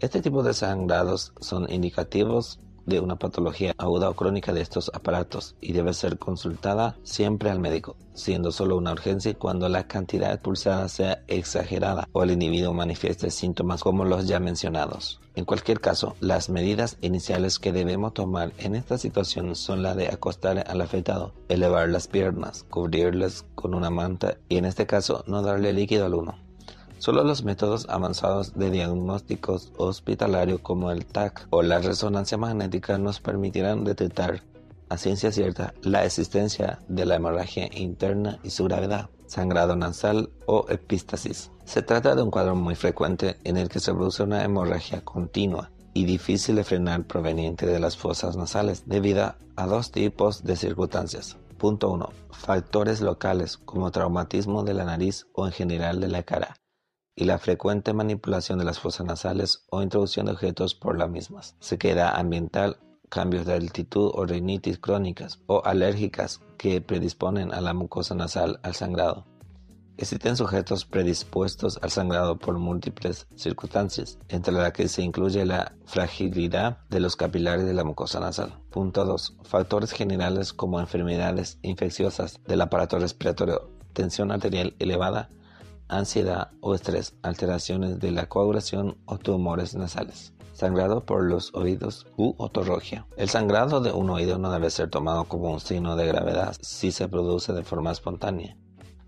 Este 0.00 0.22
tipo 0.22 0.42
de 0.42 0.54
sangrados 0.54 1.34
son 1.38 1.70
indicativos 1.70 2.60
de 2.88 3.00
una 3.00 3.16
patología 3.16 3.74
aguda 3.78 4.08
o 4.08 4.14
crónica 4.14 4.52
de 4.52 4.62
estos 4.62 4.90
aparatos 4.94 5.54
y 5.60 5.72
debe 5.72 5.92
ser 5.92 6.18
consultada 6.18 6.96
siempre 7.02 7.50
al 7.50 7.60
médico, 7.60 7.96
siendo 8.14 8.50
solo 8.50 8.76
una 8.76 8.92
urgencia 8.92 9.34
cuando 9.34 9.68
la 9.68 9.86
cantidad 9.86 10.32
expulsada 10.32 10.88
sea 10.88 11.22
exagerada 11.28 12.08
o 12.12 12.22
el 12.22 12.30
individuo 12.30 12.72
manifieste 12.72 13.30
síntomas 13.30 13.82
como 13.82 14.04
los 14.04 14.26
ya 14.26 14.40
mencionados. 14.40 15.20
En 15.34 15.44
cualquier 15.44 15.80
caso, 15.80 16.16
las 16.18 16.48
medidas 16.48 16.96
iniciales 17.00 17.58
que 17.58 17.72
debemos 17.72 18.14
tomar 18.14 18.52
en 18.58 18.74
esta 18.74 18.98
situación 18.98 19.54
son 19.54 19.82
la 19.82 19.94
de 19.94 20.08
acostar 20.08 20.64
al 20.68 20.80
afectado, 20.80 21.32
elevar 21.48 21.88
las 21.90 22.08
piernas, 22.08 22.64
cubrirlas 22.68 23.44
con 23.54 23.74
una 23.74 23.90
manta 23.90 24.38
y 24.48 24.56
en 24.56 24.64
este 24.64 24.86
caso 24.86 25.22
no 25.28 25.42
darle 25.42 25.72
líquido 25.72 26.06
al 26.06 26.14
uno. 26.14 26.47
Solo 26.98 27.22
los 27.22 27.44
métodos 27.44 27.86
avanzados 27.88 28.54
de 28.54 28.70
diagnósticos 28.70 29.72
hospitalario 29.76 30.60
como 30.60 30.90
el 30.90 31.06
TAC 31.06 31.46
o 31.50 31.62
la 31.62 31.78
resonancia 31.78 32.36
magnética 32.38 32.98
nos 32.98 33.20
permitirán 33.20 33.84
detectar 33.84 34.42
a 34.88 34.98
ciencia 34.98 35.30
cierta 35.30 35.74
la 35.82 36.04
existencia 36.04 36.80
de 36.88 37.06
la 37.06 37.14
hemorragia 37.14 37.68
interna 37.72 38.40
y 38.42 38.50
su 38.50 38.64
gravedad, 38.64 39.10
sangrado 39.26 39.76
nasal 39.76 40.30
o 40.46 40.66
epístasis. 40.70 41.52
Se 41.64 41.82
trata 41.82 42.16
de 42.16 42.22
un 42.22 42.32
cuadro 42.32 42.56
muy 42.56 42.74
frecuente 42.74 43.38
en 43.44 43.58
el 43.58 43.68
que 43.68 43.78
se 43.78 43.94
produce 43.94 44.24
una 44.24 44.42
hemorragia 44.42 45.02
continua 45.02 45.70
y 45.94 46.04
difícil 46.04 46.56
de 46.56 46.64
frenar 46.64 47.04
proveniente 47.04 47.66
de 47.66 47.78
las 47.78 47.96
fosas 47.96 48.36
nasales 48.36 48.84
debido 48.86 49.36
a 49.54 49.66
dos 49.66 49.92
tipos 49.92 50.42
de 50.42 50.56
circunstancias. 50.56 51.36
Punto 51.58 51.90
1. 51.90 52.08
Factores 52.32 53.00
locales 53.00 53.56
como 53.56 53.92
traumatismo 53.92 54.64
de 54.64 54.74
la 54.74 54.84
nariz 54.84 55.28
o 55.32 55.46
en 55.46 55.52
general 55.52 56.00
de 56.00 56.08
la 56.08 56.24
cara 56.24 56.56
y 57.18 57.24
la 57.24 57.38
frecuente 57.38 57.92
manipulación 57.92 58.60
de 58.60 58.64
las 58.64 58.78
fosas 58.78 59.04
nasales 59.04 59.64
o 59.70 59.82
introducción 59.82 60.26
de 60.26 60.32
objetos 60.32 60.76
por 60.76 60.96
las 60.96 61.10
mismas. 61.10 61.56
Sequedad 61.58 62.14
ambiental, 62.14 62.78
cambios 63.08 63.44
de 63.44 63.54
altitud 63.54 64.12
o 64.14 64.24
rinitis 64.24 64.78
crónicas 64.78 65.40
o 65.46 65.60
alérgicas 65.64 66.40
que 66.58 66.80
predisponen 66.80 67.52
a 67.52 67.60
la 67.60 67.74
mucosa 67.74 68.14
nasal 68.14 68.60
al 68.62 68.74
sangrado. 68.74 69.26
Existen 69.96 70.36
sujetos 70.36 70.84
predispuestos 70.84 71.80
al 71.82 71.90
sangrado 71.90 72.38
por 72.38 72.56
múltiples 72.56 73.26
circunstancias, 73.34 74.16
entre 74.28 74.52
las 74.52 74.72
que 74.72 74.86
se 74.86 75.02
incluye 75.02 75.44
la 75.44 75.74
fragilidad 75.86 76.78
de 76.88 77.00
los 77.00 77.16
capilares 77.16 77.66
de 77.66 77.74
la 77.74 77.82
mucosa 77.82 78.20
nasal. 78.20 78.60
Punto 78.70 79.04
2. 79.04 79.38
Factores 79.42 79.90
generales 79.90 80.52
como 80.52 80.78
enfermedades 80.78 81.58
infecciosas 81.62 82.38
del 82.46 82.60
aparato 82.60 83.00
respiratorio, 83.00 83.72
tensión 83.92 84.30
arterial 84.30 84.76
elevada, 84.78 85.30
ansiedad 85.88 86.50
o 86.60 86.74
estrés, 86.74 87.14
alteraciones 87.22 87.98
de 87.98 88.10
la 88.10 88.28
coagulación 88.28 88.98
o 89.06 89.18
tumores 89.18 89.74
nasales. 89.74 90.32
Sangrado 90.52 91.04
por 91.04 91.22
los 91.22 91.54
oídos 91.54 92.06
u 92.16 92.34
otorrogia. 92.36 93.06
El 93.16 93.28
sangrado 93.28 93.80
de 93.80 93.92
un 93.92 94.10
oído 94.10 94.38
no 94.38 94.50
debe 94.50 94.70
ser 94.70 94.90
tomado 94.90 95.24
como 95.24 95.52
un 95.52 95.60
signo 95.60 95.94
de 95.96 96.06
gravedad 96.06 96.56
si 96.60 96.90
se 96.90 97.08
produce 97.08 97.52
de 97.52 97.62
forma 97.62 97.92
espontánea, 97.92 98.56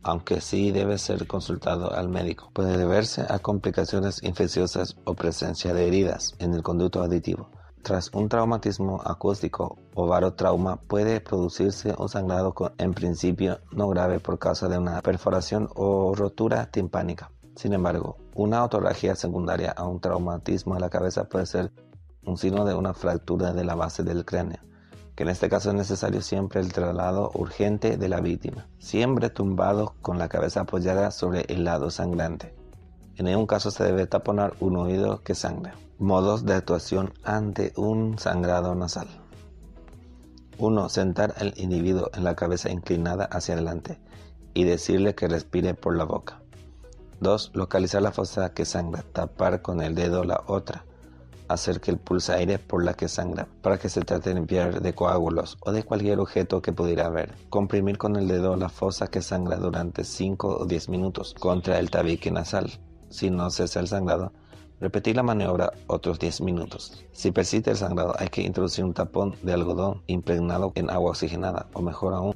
aunque 0.03 0.41
sí 0.41 0.71
debe 0.71 0.97
ser 0.99 1.27
consultado 1.27 1.93
al 1.93 2.09
médico. 2.09 2.51
Puede 2.53 2.79
deberse 2.79 3.27
a 3.29 3.41
complicaciones 3.41 4.23
infecciosas 4.23 4.97
o 5.05 5.15
presencia 5.15 5.75
de 5.75 5.89
heridas 5.89 6.35
en 6.39 6.55
el 6.55 6.63
conducto 6.63 7.03
auditivo. 7.03 7.51
Tras 7.83 8.11
un 8.13 8.29
traumatismo 8.29 9.01
acústico 9.05 9.79
o 9.95 10.07
barotrauma 10.07 10.77
puede 10.77 11.21
producirse 11.21 11.95
un 11.99 12.11
sangrado 12.11 12.55
en 12.77 12.93
principio 12.93 13.61
no 13.73 13.89
grave 13.89 14.21
por 14.21 14.39
causa 14.39 14.69
de 14.69 14.77
una 14.77 15.01
perforación 15.01 15.69
o 15.75 16.15
rotura 16.15 16.71
timpánica. 16.71 17.31
Sin 17.57 17.73
embargo, 17.73 18.19
una 18.35 18.63
otorragia 18.65 19.17
secundaria 19.17 19.71
a 19.73 19.87
un 19.87 19.99
traumatismo 19.99 20.75
de 20.75 20.81
la 20.81 20.91
cabeza 20.91 21.25
puede 21.25 21.47
ser 21.47 21.73
un 22.25 22.37
signo 22.37 22.67
de 22.67 22.75
una 22.75 22.93
fractura 22.93 23.53
de 23.55 23.65
la 23.65 23.75
base 23.75 24.03
del 24.03 24.27
cráneo, 24.27 24.61
que 25.17 25.23
en 25.23 25.31
este 25.31 25.49
caso 25.49 25.71
es 25.71 25.75
necesario 25.75 26.21
siempre 26.21 26.61
el 26.61 26.73
traslado 26.73 27.31
urgente 27.35 27.97
de 27.97 28.09
la 28.09 28.21
víctima, 28.21 28.69
siempre 28.79 29.31
tumbado 29.31 29.95
con 30.03 30.19
la 30.19 30.29
cabeza 30.29 30.61
apoyada 30.61 31.11
sobre 31.11 31.47
el 31.49 31.65
lado 31.65 31.91
sangrante. 31.91 32.60
En 33.17 33.27
ningún 33.27 33.47
caso 33.47 33.71
se 33.71 33.85
debe 33.85 34.07
taponar 34.07 34.55
un 34.61 34.77
oído 34.77 35.23
que 35.23 35.35
sangra. 35.35 35.75
Modos 35.99 36.45
de 36.45 36.55
actuación 36.55 37.13
ante 37.23 37.73
un 37.77 38.19
sangrado 38.19 38.75
nasal. 38.75 39.09
1. 40.59 40.89
Sentar 40.89 41.35
al 41.39 41.55
individuo 41.57 42.11
en 42.15 42.25
la 42.25 42.37
cabeza 42.37 42.71
inclinada 42.71 43.25
hacia 43.25 43.55
adelante 43.55 43.99
y 44.55 44.65
decirle 44.65 45.15
que 45.15 45.29
respire 45.29 45.75
por 45.75 45.97
la 45.97 46.05
boca. 46.05 46.41
2. 47.21 47.53
Localizar 47.55 48.03
la 48.03 48.13
fosa 48.13 48.53
que 48.55 48.65
sangra, 48.65 49.03
tapar 49.13 49.63
con 49.63 49.83
el 49.83 49.95
dedo 49.95 50.25
la 50.25 50.43
otra, 50.47 50.85
hacer 51.49 51.81
que 51.81 51.91
el 51.91 51.99
pulse 51.99 52.33
aire 52.33 52.59
por 52.59 52.85
la 52.85 52.95
que 52.95 53.09
sangra, 53.09 53.49
para 53.61 53.79
que 53.79 53.89
se 53.89 54.03
trate 54.03 54.31
de 54.31 54.37
limpiar 54.37 54.81
de 54.81 54.95
coágulos 54.95 55.59
o 55.61 55.73
de 55.73 55.83
cualquier 55.83 56.21
objeto 56.21 56.63
que 56.63 56.73
pudiera 56.73 57.07
haber. 57.07 57.35
Comprimir 57.51 57.99
con 57.99 58.17
el 58.17 58.29
dedo 58.29 58.57
la 58.57 58.69
fosa 58.69 59.09
que 59.09 59.21
sangra 59.21 59.57
durante 59.57 60.05
5 60.05 60.59
o 60.61 60.65
10 60.65 60.89
minutos 60.89 61.35
contra 61.39 61.79
el 61.79 61.91
tabique 61.91 62.31
nasal. 62.31 62.71
Si 63.11 63.31
no 63.31 63.51
cesa 63.51 63.81
el 63.81 63.89
sangrado, 63.89 64.33
Repetir 64.81 65.15
la 65.15 65.23
maniobra 65.23 65.75
otros 65.89 66.19
10 66.19 66.41
minutos. 66.41 67.05
Si 67.13 67.33
persiste 67.33 67.71
el 67.71 67.77
sangrado, 67.77 68.15
hay 68.19 68.29
que 68.29 68.41
introducir 68.41 68.83
un 68.83 68.95
tapón 68.95 69.37
de 69.43 69.53
algodón 69.53 70.03
impregnado 70.07 70.73
en 70.75 70.89
agua 70.89 71.11
oxigenada, 71.11 71.67
o 71.75 71.83
mejor 71.83 72.15
aún, 72.15 72.35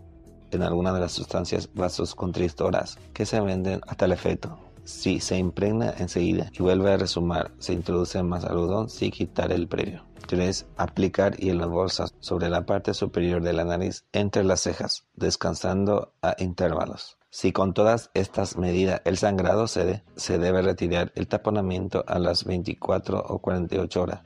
en 0.50 0.62
alguna 0.62 0.92
de 0.92 1.00
las 1.00 1.12
sustancias 1.12 1.70
vasoconstrictoras 1.72 2.98
que 3.14 3.24
se 3.24 3.40
venden 3.40 3.80
hasta 3.86 4.04
el 4.04 4.12
efecto. 4.12 4.58
Si 4.84 5.20
se 5.20 5.38
impregna 5.38 5.94
enseguida 5.96 6.50
y 6.52 6.62
vuelve 6.62 6.92
a 6.92 6.98
resumar, 6.98 7.50
se 7.58 7.72
introduce 7.72 8.22
más 8.22 8.44
algodón 8.44 8.90
sin 8.90 9.10
quitar 9.10 9.50
el 9.50 9.66
previo. 9.66 10.04
3. 10.26 10.66
Aplicar 10.76 11.38
hielo 11.38 11.70
bolsas 11.70 12.14
sobre 12.20 12.50
la 12.50 12.66
parte 12.66 12.92
superior 12.92 13.42
de 13.42 13.54
la 13.54 13.64
nariz 13.64 14.04
entre 14.12 14.44
las 14.44 14.60
cejas, 14.60 15.06
descansando 15.14 16.12
a 16.20 16.36
intervalos. 16.38 17.16
Si 17.36 17.50
con 17.50 17.74
todas 17.74 18.12
estas 18.14 18.56
medidas 18.56 19.02
el 19.04 19.18
sangrado 19.18 19.66
cede, 19.66 20.04
se 20.14 20.38
debe 20.38 20.62
retirar 20.62 21.10
el 21.16 21.26
taponamiento 21.26 22.04
a 22.06 22.20
las 22.20 22.44
24 22.44 23.24
o 23.26 23.40
48 23.40 24.02
horas. 24.02 24.20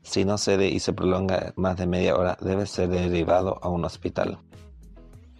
Si 0.00 0.24
no 0.24 0.38
cede 0.38 0.68
y 0.68 0.80
se 0.80 0.94
prolonga 0.94 1.52
más 1.56 1.76
de 1.76 1.86
media 1.86 2.16
hora, 2.16 2.38
debe 2.40 2.64
ser 2.64 2.88
derivado 2.88 3.58
a 3.60 3.68
un 3.68 3.84
hospital. 3.84 4.38